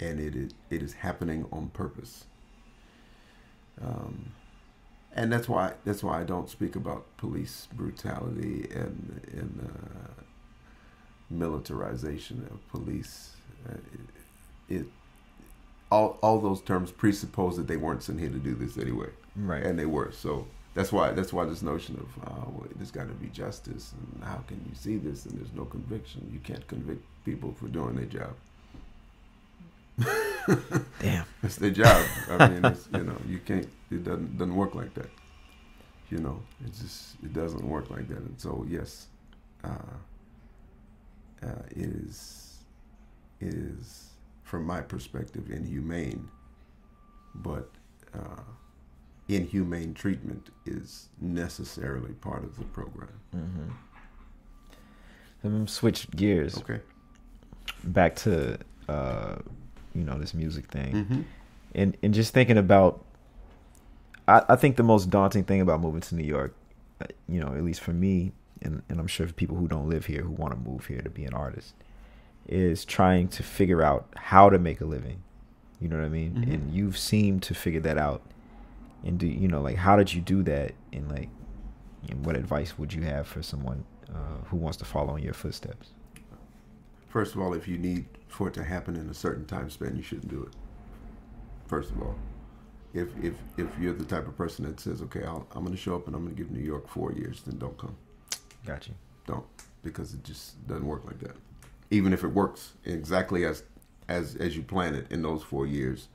and 0.00 0.20
it 0.20 0.34
is, 0.36 0.50
it 0.70 0.82
is 0.82 0.92
happening 0.94 1.46
on 1.52 1.68
purpose. 1.70 2.24
Um, 3.80 4.32
and 5.14 5.32
that's 5.32 5.48
why 5.48 5.72
that's 5.84 6.02
why 6.02 6.20
I 6.20 6.24
don't 6.24 6.48
speak 6.48 6.76
about 6.76 7.16
police 7.16 7.66
brutality 7.72 8.68
and 8.74 9.20
and 9.32 9.70
uh, 9.70 10.22
militarization 11.30 12.46
of 12.50 12.66
police. 12.68 13.36
Uh, 13.68 13.74
it, 14.68 14.80
it 14.80 14.86
all 15.90 16.18
all 16.22 16.40
those 16.40 16.60
terms 16.60 16.90
presuppose 16.92 17.56
that 17.56 17.66
they 17.66 17.76
weren't 17.76 18.02
sent 18.02 18.20
here 18.20 18.28
to 18.30 18.38
do 18.38 18.54
this 18.54 18.76
anyway, 18.76 19.08
Right. 19.36 19.64
and 19.64 19.78
they 19.78 19.86
were. 19.86 20.12
So 20.12 20.46
that's 20.78 20.92
why 20.92 21.10
that's 21.10 21.32
why 21.32 21.44
this 21.44 21.60
notion 21.60 21.96
of 21.96 22.22
uh, 22.24 22.44
well, 22.52 22.68
there's 22.76 22.92
got 22.92 23.08
to 23.08 23.14
be 23.14 23.26
justice, 23.30 23.92
and 23.98 24.22
how 24.22 24.36
can 24.46 24.64
you 24.68 24.76
see 24.76 24.96
this 24.96 25.26
and 25.26 25.36
there's 25.36 25.52
no 25.52 25.64
conviction? 25.64 26.30
You 26.32 26.38
can't 26.38 26.64
convict 26.68 27.04
people 27.24 27.52
for 27.58 27.66
doing 27.66 27.96
their 27.96 28.04
job. 28.04 28.34
Damn. 31.00 31.24
It's 31.42 31.56
their 31.56 31.72
job. 31.72 32.06
I 32.30 32.48
mean, 32.48 32.64
it's, 32.64 32.88
you 32.94 33.02
know, 33.02 33.16
you 33.26 33.40
can't. 33.40 33.68
It 33.90 34.04
doesn't 34.04 34.38
doesn't 34.38 34.54
work 34.54 34.76
like 34.76 34.94
that. 34.94 35.10
You 36.10 36.18
know, 36.18 36.40
it 36.64 36.72
just 36.72 37.16
it 37.24 37.32
doesn't 37.32 37.68
work 37.68 37.90
like 37.90 38.06
that. 38.10 38.18
And 38.18 38.40
so 38.40 38.64
yes, 38.68 39.08
uh, 39.64 39.96
uh, 41.42 41.62
it 41.70 41.90
is 42.06 42.58
it 43.40 43.52
is 43.52 44.10
from 44.44 44.64
my 44.64 44.80
perspective 44.80 45.50
inhumane, 45.50 46.28
but 47.34 47.68
uh, 48.14 48.42
inhumane 49.28 49.94
treatment 49.94 50.48
is 50.66 51.08
necessarily 51.20 52.12
part 52.14 52.42
of 52.44 52.56
the 52.56 52.64
program. 52.64 53.20
Mm-hmm. 53.36 53.68
Let 55.44 55.52
me 55.52 55.66
switch 55.66 56.10
gears 56.10 56.56
Okay. 56.58 56.80
back 57.84 58.16
to 58.16 58.58
uh, 58.88 59.36
you 59.94 60.04
know 60.04 60.18
this 60.18 60.34
music 60.34 60.66
thing. 60.70 60.92
Mm-hmm. 60.92 61.20
and 61.74 61.96
and 62.02 62.14
just 62.14 62.32
thinking 62.34 62.58
about 62.58 63.04
I, 64.26 64.42
I 64.50 64.56
think 64.56 64.76
the 64.76 64.82
most 64.82 65.10
daunting 65.10 65.44
thing 65.44 65.60
about 65.60 65.80
moving 65.80 66.00
to 66.02 66.14
New 66.14 66.24
York, 66.24 66.54
uh, 67.00 67.06
you 67.28 67.40
know, 67.40 67.48
at 67.54 67.62
least 67.64 67.80
for 67.80 67.92
me, 67.92 68.32
and, 68.62 68.82
and 68.90 69.00
I'm 69.00 69.06
sure 69.06 69.26
for 69.26 69.32
people 69.32 69.56
who 69.56 69.68
don't 69.68 69.88
live 69.88 70.04
here 70.06 70.22
who 70.22 70.32
want 70.32 70.52
to 70.52 70.58
move 70.70 70.86
here 70.86 71.00
to 71.00 71.08
be 71.10 71.24
an 71.24 71.32
artist, 71.34 71.72
is 72.46 72.84
trying 72.84 73.28
to 73.28 73.42
figure 73.42 73.82
out 73.82 74.06
how 74.16 74.50
to 74.50 74.58
make 74.58 74.80
a 74.80 74.84
living. 74.84 75.22
You 75.80 75.88
know 75.88 75.96
what 75.96 76.04
I 76.04 76.08
mean? 76.10 76.32
Mhm. 76.44 76.52
And 76.54 76.72
you've 76.74 76.98
seemed 76.98 77.42
to 77.44 77.54
figure 77.54 77.80
that 77.80 77.96
out. 77.98 78.20
And 79.04 79.18
do 79.18 79.26
you 79.26 79.48
know 79.48 79.60
like 79.60 79.76
how 79.76 79.96
did 79.96 80.12
you 80.12 80.20
do 80.20 80.42
that? 80.44 80.72
And 80.92 81.10
like, 81.10 81.28
and 82.08 82.24
what 82.24 82.36
advice 82.36 82.78
would 82.78 82.92
you 82.92 83.02
have 83.02 83.26
for 83.26 83.42
someone 83.42 83.84
uh, 84.08 84.44
who 84.46 84.56
wants 84.56 84.76
to 84.78 84.84
follow 84.84 85.16
in 85.16 85.22
your 85.22 85.34
footsteps? 85.34 85.90
First 87.08 87.34
of 87.34 87.40
all, 87.40 87.54
if 87.54 87.66
you 87.66 87.78
need 87.78 88.06
for 88.28 88.48
it 88.48 88.54
to 88.54 88.64
happen 88.64 88.96
in 88.96 89.08
a 89.08 89.14
certain 89.14 89.46
time 89.46 89.70
span, 89.70 89.96
you 89.96 90.02
shouldn't 90.02 90.28
do 90.28 90.42
it. 90.42 90.52
First 91.66 91.90
of 91.90 92.02
all, 92.02 92.16
if 92.94 93.08
if 93.22 93.34
if 93.56 93.66
you're 93.78 93.92
the 93.92 94.04
type 94.04 94.26
of 94.26 94.36
person 94.36 94.64
that 94.66 94.80
says, 94.80 95.02
okay, 95.02 95.24
I'll, 95.24 95.46
I'm 95.52 95.62
going 95.62 95.74
to 95.74 95.80
show 95.80 95.94
up 95.94 96.06
and 96.06 96.14
I'm 96.14 96.24
going 96.24 96.34
to 96.34 96.42
give 96.42 96.50
New 96.50 96.64
York 96.64 96.88
four 96.88 97.12
years, 97.12 97.42
then 97.42 97.58
don't 97.58 97.76
come. 97.78 97.96
Got 98.66 98.88
you. 98.88 98.94
Don't 99.26 99.44
because 99.82 100.14
it 100.14 100.24
just 100.24 100.66
doesn't 100.66 100.86
work 100.86 101.04
like 101.06 101.18
that. 101.20 101.36
Even 101.90 102.12
if 102.12 102.24
it 102.24 102.28
works 102.28 102.72
exactly 102.84 103.44
as 103.44 103.62
as 104.08 104.36
as 104.36 104.56
you 104.56 104.62
plan 104.62 104.94
it 104.94 105.10
in 105.10 105.22
those 105.22 105.42
four 105.42 105.66
years, 105.66 106.08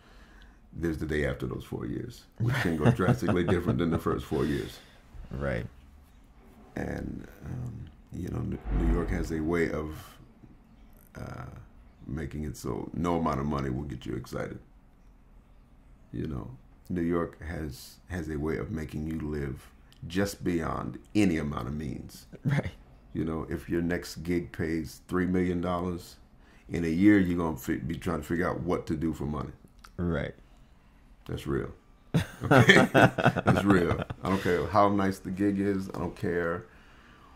there's 0.75 0.97
the 0.97 1.05
day 1.05 1.25
after 1.25 1.47
those 1.47 1.63
four 1.63 1.85
years, 1.85 2.25
which 2.39 2.61
can 2.61 2.77
go 2.77 2.89
drastically 2.91 3.43
different 3.43 3.79
than 3.79 3.91
the 3.91 3.99
first 3.99 4.25
four 4.25 4.45
years. 4.45 4.79
Right. 5.31 5.65
and 6.75 7.27
um, 7.45 7.89
you 8.11 8.29
know 8.29 8.45
New 8.71 8.91
York 8.93 9.09
has 9.09 9.31
a 9.31 9.39
way 9.41 9.71
of 9.71 9.97
uh, 11.15 11.45
making 12.07 12.43
it 12.45 12.57
so 12.57 12.89
no 12.93 13.17
amount 13.17 13.39
of 13.39 13.45
money 13.45 13.69
will 13.69 13.83
get 13.83 14.05
you 14.05 14.15
excited. 14.15 14.59
You 16.11 16.27
know, 16.27 16.51
New 16.89 17.01
York 17.01 17.41
has 17.43 17.97
has 18.09 18.29
a 18.29 18.37
way 18.37 18.57
of 18.57 18.71
making 18.71 19.07
you 19.07 19.19
live 19.19 19.71
just 20.07 20.43
beyond 20.43 20.99
any 21.15 21.37
amount 21.37 21.67
of 21.67 21.73
means. 21.75 22.27
Right. 22.45 22.71
You 23.13 23.25
know, 23.25 23.45
if 23.49 23.69
your 23.69 23.81
next 23.81 24.17
gig 24.23 24.51
pays 24.51 25.01
three 25.07 25.25
million 25.27 25.61
dollars 25.61 26.17
in 26.69 26.83
a 26.85 26.89
year, 26.89 27.19
you're 27.19 27.37
gonna 27.37 27.79
be 27.79 27.95
trying 27.97 28.21
to 28.21 28.27
figure 28.27 28.49
out 28.49 28.61
what 28.61 28.87
to 28.87 28.95
do 28.95 29.13
for 29.13 29.25
money. 29.25 29.51
Right. 29.97 30.33
That's 31.27 31.47
real. 31.47 31.69
Okay, 32.43 32.87
that's 32.93 33.63
real. 33.63 34.03
I 34.23 34.29
don't 34.29 34.41
care 34.41 34.65
how 34.67 34.89
nice 34.89 35.19
the 35.19 35.31
gig 35.31 35.59
is. 35.59 35.89
I 35.89 35.99
don't 35.99 36.15
care 36.15 36.65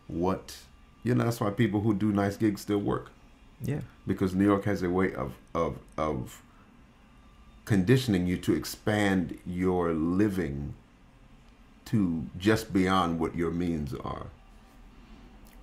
what 0.08 0.58
you 1.04 1.16
know. 1.16 1.24
That's 1.24 1.40
why 1.40 1.50
people 1.52 1.82
who 1.82 1.94
do 1.94 2.12
nice 2.12 2.38
gigs 2.38 2.62
still 2.62 2.80
work 2.80 3.12
Yeah. 3.62 3.82
because 4.06 4.36
New 4.36 4.46
York 4.46 4.66
has 4.66 4.84
a 4.84 4.90
way 4.90 5.14
of 5.14 5.34
of 5.56 5.78
of 5.98 6.42
conditioning 7.66 8.28
you 8.28 8.38
to 8.38 8.54
expand 8.54 9.38
your 9.46 9.94
living 9.94 10.74
to 11.86 12.26
just 12.38 12.72
beyond 12.74 13.20
what 13.20 13.36
your 13.36 13.52
means 13.52 13.94
are. 13.94 14.28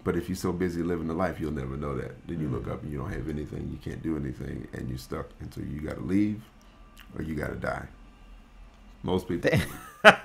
But 0.05 0.17
if 0.17 0.29
you're 0.29 0.37
so 0.37 0.53
busy 0.53 0.83
living 0.83 1.07
the 1.07 1.15
life, 1.15 1.41
you'll 1.41 1.53
never 1.53 1.77
know 1.77 1.97
that. 1.97 2.27
Then 2.27 2.41
you 2.41 2.49
look 2.49 2.65
mm. 2.65 2.73
up 2.73 2.83
and 2.83 2.93
you 2.93 2.99
don't 2.99 3.13
have 3.13 3.29
anything, 3.29 3.71
you 3.71 3.79
can't 3.91 4.03
do 4.03 4.17
anything, 4.17 4.69
and 4.75 4.89
you're 4.89 4.99
stuck. 4.99 5.31
And 5.41 5.53
so 5.53 5.63
you 5.63 5.81
got 5.81 5.97
to 5.97 6.03
leave, 6.03 6.43
or 7.17 7.23
you 7.23 7.35
got 7.35 7.49
to 7.49 7.57
die. 7.57 7.87
Most 9.05 9.29
people. 9.29 9.51
I'm 10.05 10.17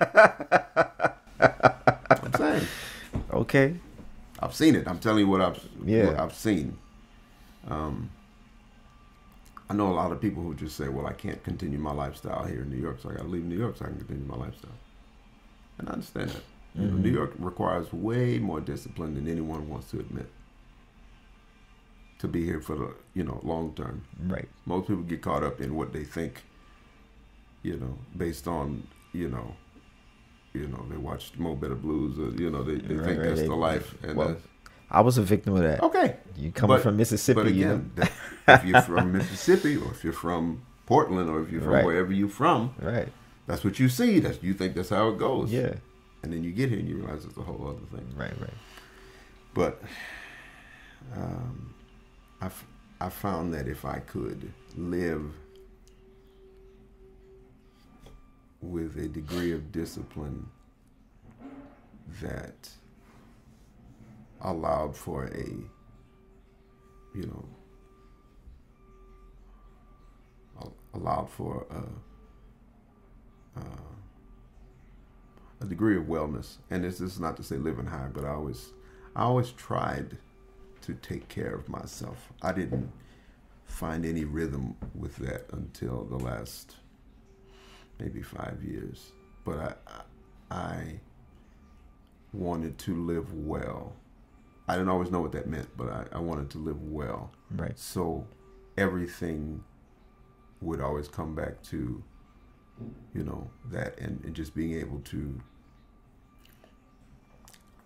saying. 2.36 2.66
Okay. 3.32 3.76
I've 4.40 4.56
seen 4.56 4.76
it. 4.76 4.88
I'm 4.88 5.00
telling 5.00 5.20
you 5.20 5.28
what 5.28 5.42
I've 5.42 5.60
Yeah. 5.86 6.06
what 6.08 6.20
I've 6.20 6.34
seen. 6.34 6.78
Um, 7.68 8.10
I 9.70 9.74
know 9.76 9.92
a 9.92 9.94
lot 9.94 10.12
of 10.12 10.20
people 10.22 10.42
who 10.42 10.56
just 10.56 10.76
say, 10.78 10.88
"Well, 10.88 11.06
I 11.06 11.14
can't 11.14 11.44
continue 11.44 11.78
my 11.78 11.92
lifestyle 11.92 12.46
here 12.46 12.62
in 12.62 12.70
New 12.72 12.78
York, 12.78 13.00
so 13.04 13.10
I 13.10 13.14
got 13.14 13.24
to 13.24 13.28
leave 13.28 13.44
New 13.44 13.58
York 13.58 13.78
so 13.78 13.86
I 13.86 13.90
can 13.90 13.98
continue 13.98 14.26
my 14.26 14.38
lifestyle." 14.38 14.72
And 15.78 15.90
I 15.90 15.94
understand 15.94 16.30
that. 16.32 16.44
You 16.76 16.86
know, 16.88 16.96
Mhm. 16.98 17.02
New 17.04 17.12
York 17.12 17.34
requires 17.38 17.92
way 17.92 18.40
more 18.40 18.62
discipline 18.62 19.16
than 19.16 19.28
anyone 19.28 19.68
wants 19.70 19.92
to 19.92 20.00
admit. 20.00 20.30
To 22.20 22.28
be 22.28 22.46
here 22.46 22.62
for 22.62 22.76
the 22.76 22.94
you 23.14 23.24
know 23.24 23.40
long 23.44 23.74
term, 23.76 24.04
Right. 24.26 24.48
most 24.66 24.88
people 24.88 25.04
get 25.04 25.22
caught 25.22 25.44
up 25.44 25.60
in 25.60 25.76
what 25.76 25.92
they 25.94 26.04
think. 26.06 26.44
You 27.64 27.78
know, 27.78 27.98
based 28.18 28.48
on 28.48 28.88
you 29.14 29.30
know 29.30 29.54
you 30.54 30.68
know, 30.68 30.84
they 30.90 30.98
watch 30.98 31.32
Mo 31.38 31.56
Better 31.56 31.76
Blues, 31.76 32.18
or 32.18 32.36
you 32.42 32.50
know, 32.50 32.64
they, 32.64 32.76
they 32.76 32.96
Right, 32.96 33.06
think 33.06 33.20
right, 33.20 33.28
that's 33.28 33.42
they- 33.42 33.48
the 33.48 33.56
life. 33.56 33.94
And 34.02 34.16
well, 34.18 34.36
I 34.90 35.02
was 35.02 35.20
a 35.20 35.22
victim 35.22 35.54
of 35.56 35.62
that. 35.62 35.84
okay, 35.84 36.18
You 36.36 36.52
coming 36.52 36.78
But- 36.78 36.84
from 36.84 36.98
Mississippi, 36.98 37.44
but 37.44 37.54
you 37.54 37.66
know? 37.66 37.74
again, 37.76 37.92
that, 37.96 38.12
if 38.62 38.66
you're 38.66 38.82
from 38.82 39.12
Mississippi, 39.20 39.78
or 39.78 39.92
if 39.92 40.04
you're 40.04 40.12
from 40.12 40.64
Portland, 40.88 41.30
or 41.30 41.44
if 41.44 41.52
you're 41.52 41.62
from 41.62 41.72
Right. 41.74 41.86
wherever 41.86 42.12
you're 42.12 42.30
from, 42.30 42.74
Right. 42.82 43.10
that's 43.46 43.64
what 43.64 43.78
you 43.80 43.90
see. 43.90 44.20
That's 44.20 44.42
you 44.42 44.56
think 44.56 44.74
that's 44.74 44.90
how 44.90 45.10
it 45.10 45.20
goes. 45.20 45.52
Yeah. 45.52 45.76
and 46.24 46.34
then 46.34 46.44
you 46.44 46.52
get 46.52 46.70
here 46.70 46.80
and 46.80 46.90
you 46.90 46.98
realize 46.98 47.24
it's 47.26 47.38
a 47.38 47.42
whole 47.44 47.68
other 47.68 47.86
thing. 47.96 48.08
Right. 48.18 48.34
Right. 48.42 48.50
But 49.54 49.82
um, 51.16 51.74
I, 52.42 52.48
f- 52.48 52.66
I 53.00 53.10
found 53.10 53.54
that 53.54 53.68
if 53.68 53.86
I 53.86 54.00
could 54.00 54.52
live 54.76 55.32
with 58.62 58.98
a 58.98 59.08
degree 59.08 59.52
of 59.52 59.72
discipline 59.72 60.46
that 62.22 62.70
allowed 64.42 64.96
for 64.96 65.26
a, 65.26 65.48
you 67.16 67.26
know, 67.26 67.46
allowed 70.94 71.30
for 71.30 71.66
a, 71.70 73.60
uh, 73.60 73.64
a 75.62 75.66
degree 75.66 75.98
of 75.98 76.04
wellness. 76.04 76.58
And 76.70 76.84
this 76.84 77.00
is 77.02 77.20
not 77.20 77.38
to 77.38 77.44
say 77.44 77.56
living 77.58 77.86
high, 77.86 78.10
but 78.12 78.26
I 78.26 78.30
always, 78.30 78.74
I 79.16 79.24
always 79.24 79.52
tried 79.52 80.18
to 80.82 80.94
take 80.96 81.28
care 81.28 81.54
of 81.54 81.70
myself. 81.70 82.32
I 82.42 82.52
didn't 82.54 82.92
find 83.66 84.06
any 84.06 84.26
rhythm 84.26 84.76
with 84.96 85.18
that 85.18 85.46
until 85.52 86.06
the 86.06 86.18
last 86.18 86.76
maybe 88.00 88.22
five 88.22 88.64
years. 88.64 89.12
But 89.46 89.78
I, 90.52 90.54
I 90.56 91.00
wanted 92.34 92.78
to 92.80 92.96
live 92.96 93.34
well. 93.34 93.94
I 94.68 94.74
didn't 94.74 94.90
always 94.90 95.10
know 95.12 95.22
what 95.22 95.32
that 95.32 95.48
meant, 95.48 95.68
but 95.76 95.90
I, 95.90 96.06
I 96.14 96.20
wanted 96.20 96.50
to 96.52 96.58
live 96.60 96.82
well. 96.84 97.32
Right. 97.52 97.78
So 97.78 98.28
everything 98.78 99.64
would 100.62 100.82
always 100.82 101.08
come 101.08 101.34
back 101.36 101.62
to, 101.64 102.04
you 103.14 103.24
know, 103.24 103.50
that 103.72 104.00
and, 104.00 104.24
and 104.24 104.36
just 104.36 104.54
being 104.56 104.74
able 104.74 105.00
to 105.00 105.42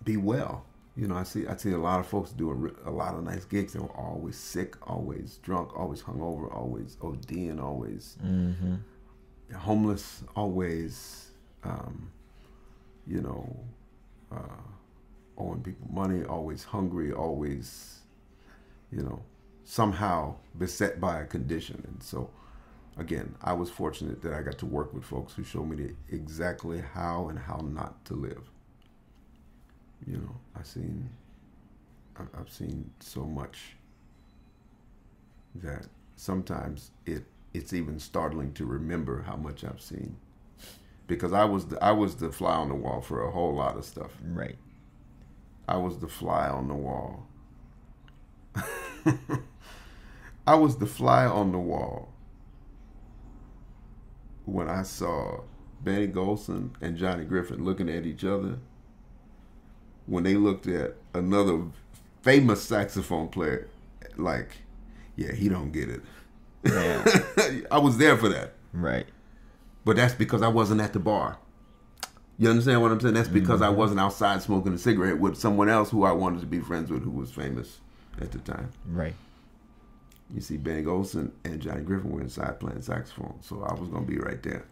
be 0.03 0.17
well. 0.17 0.65
You 0.95 1.07
know, 1.07 1.15
I 1.15 1.23
see 1.23 1.47
I 1.47 1.55
see 1.55 1.71
a 1.71 1.77
lot 1.77 1.99
of 1.99 2.05
folks 2.05 2.31
doing 2.31 2.69
a 2.85 2.91
lot 2.91 3.15
of 3.15 3.23
nice 3.23 3.45
gigs. 3.45 3.73
They 3.73 3.79
were 3.79 3.95
always 3.97 4.35
sick, 4.35 4.75
always 4.87 5.37
drunk, 5.37 5.75
always 5.75 6.03
hungover, 6.03 6.53
always 6.53 6.97
ODing, 6.97 7.59
always 7.61 8.17
Mm-hmm. 8.23 8.75
Homeless, 9.51 10.23
always, 10.35 11.29
um, 11.63 12.11
you 13.07 13.21
know, 13.21 13.55
uh, 14.31 14.61
owing 15.37 15.61
people 15.61 15.87
money, 15.91 16.23
always 16.23 16.63
hungry, 16.63 17.11
always, 17.11 17.99
you 18.91 19.01
know, 19.01 19.21
somehow 19.65 20.35
beset 20.57 20.99
by 20.99 21.19
a 21.21 21.25
condition. 21.25 21.83
And 21.87 22.01
so, 22.01 22.29
again, 22.97 23.35
I 23.41 23.53
was 23.53 23.69
fortunate 23.69 24.21
that 24.21 24.33
I 24.33 24.41
got 24.41 24.57
to 24.59 24.65
work 24.65 24.93
with 24.93 25.03
folks 25.03 25.33
who 25.33 25.43
showed 25.43 25.69
me 25.69 25.91
exactly 26.11 26.81
how 26.93 27.29
and 27.29 27.39
how 27.39 27.57
not 27.57 28.03
to 28.05 28.13
live. 28.13 28.49
You 30.05 30.17
know, 30.17 30.35
I've 30.55 30.67
seen, 30.67 31.09
I've 32.17 32.51
seen 32.51 32.91
so 32.99 33.23
much 33.23 33.75
that 35.55 35.87
sometimes 36.15 36.91
it 37.05 37.23
it's 37.53 37.73
even 37.73 37.99
startling 37.99 38.53
to 38.53 38.65
remember 38.65 39.23
how 39.23 39.35
much 39.35 39.63
I've 39.63 39.81
seen 39.81 40.17
because 41.07 41.33
I 41.33 41.45
was 41.45 41.67
the, 41.67 41.83
I 41.83 41.91
was 41.91 42.15
the 42.15 42.31
fly 42.31 42.55
on 42.55 42.69
the 42.69 42.75
wall 42.75 43.01
for 43.01 43.23
a 43.23 43.31
whole 43.31 43.55
lot 43.55 43.77
of 43.77 43.85
stuff. 43.85 44.11
Right. 44.25 44.57
I 45.67 45.77
was 45.77 45.99
the 45.99 46.07
fly 46.07 46.47
on 46.49 46.67
the 46.67 46.73
wall. 46.73 47.27
I 50.47 50.55
was 50.55 50.77
the 50.77 50.85
fly 50.85 51.25
on 51.25 51.51
the 51.51 51.59
wall 51.59 52.09
when 54.45 54.69
I 54.69 54.83
saw 54.83 55.41
Benny 55.83 56.07
Golson 56.07 56.71
and 56.81 56.97
Johnny 56.97 57.23
Griffin 57.25 57.63
looking 57.63 57.89
at 57.89 58.05
each 58.05 58.23
other 58.23 58.57
when 60.05 60.23
they 60.23 60.35
looked 60.35 60.67
at 60.67 60.95
another 61.13 61.61
famous 62.21 62.61
saxophone 62.61 63.29
player 63.29 63.67
like 64.17 64.57
yeah 65.15 65.31
he 65.33 65.47
don't 65.49 65.71
get 65.71 65.89
it 65.89 66.01
Yeah. 66.63 67.05
I 67.71 67.77
was 67.77 67.97
there 67.97 68.17
for 68.17 68.29
that 68.29 68.53
right. 68.73 69.05
but 69.85 69.95
that's 69.95 70.13
because 70.13 70.41
I 70.41 70.47
wasn't 70.47 70.81
at 70.81 70.93
the 70.93 70.99
bar. 70.99 71.37
You 72.37 72.49
understand 72.49 72.81
what 72.81 72.91
I'm 72.91 72.99
saying? 72.99 73.13
That's 73.13 73.29
because 73.29 73.61
I 73.61 73.67
mm-hmm. 73.67 73.77
wasn't 73.77 73.99
outside 73.99 74.41
smoking 74.41 74.73
a 74.73 74.77
cigarette 74.77 75.19
with 75.19 75.37
someone 75.37 75.69
else 75.69 75.91
who 75.91 76.03
I 76.03 76.11
wanted 76.11 76.41
to 76.41 76.47
be 76.47 76.59
friends 76.59 76.89
with 76.89 77.03
who 77.03 77.11
was 77.11 77.31
famous 77.31 77.79
at 78.19 78.31
the 78.31 78.39
time. 78.39 78.71
Right. 78.87 79.13
You 80.33 80.41
see, 80.41 80.57
Benny 80.57 80.83
Golson 80.83 81.31
and 81.45 81.61
Johnny 81.61 81.81
Griffin 81.81 82.11
were 82.11 82.21
inside 82.21 82.59
playing 82.59 82.81
saxophone, 82.81 83.37
so 83.41 83.63
I 83.63 83.73
was 83.79 83.89
going 83.89 84.05
to 84.05 84.11
be 84.11 84.17
right 84.17 84.41
there. 84.41 84.65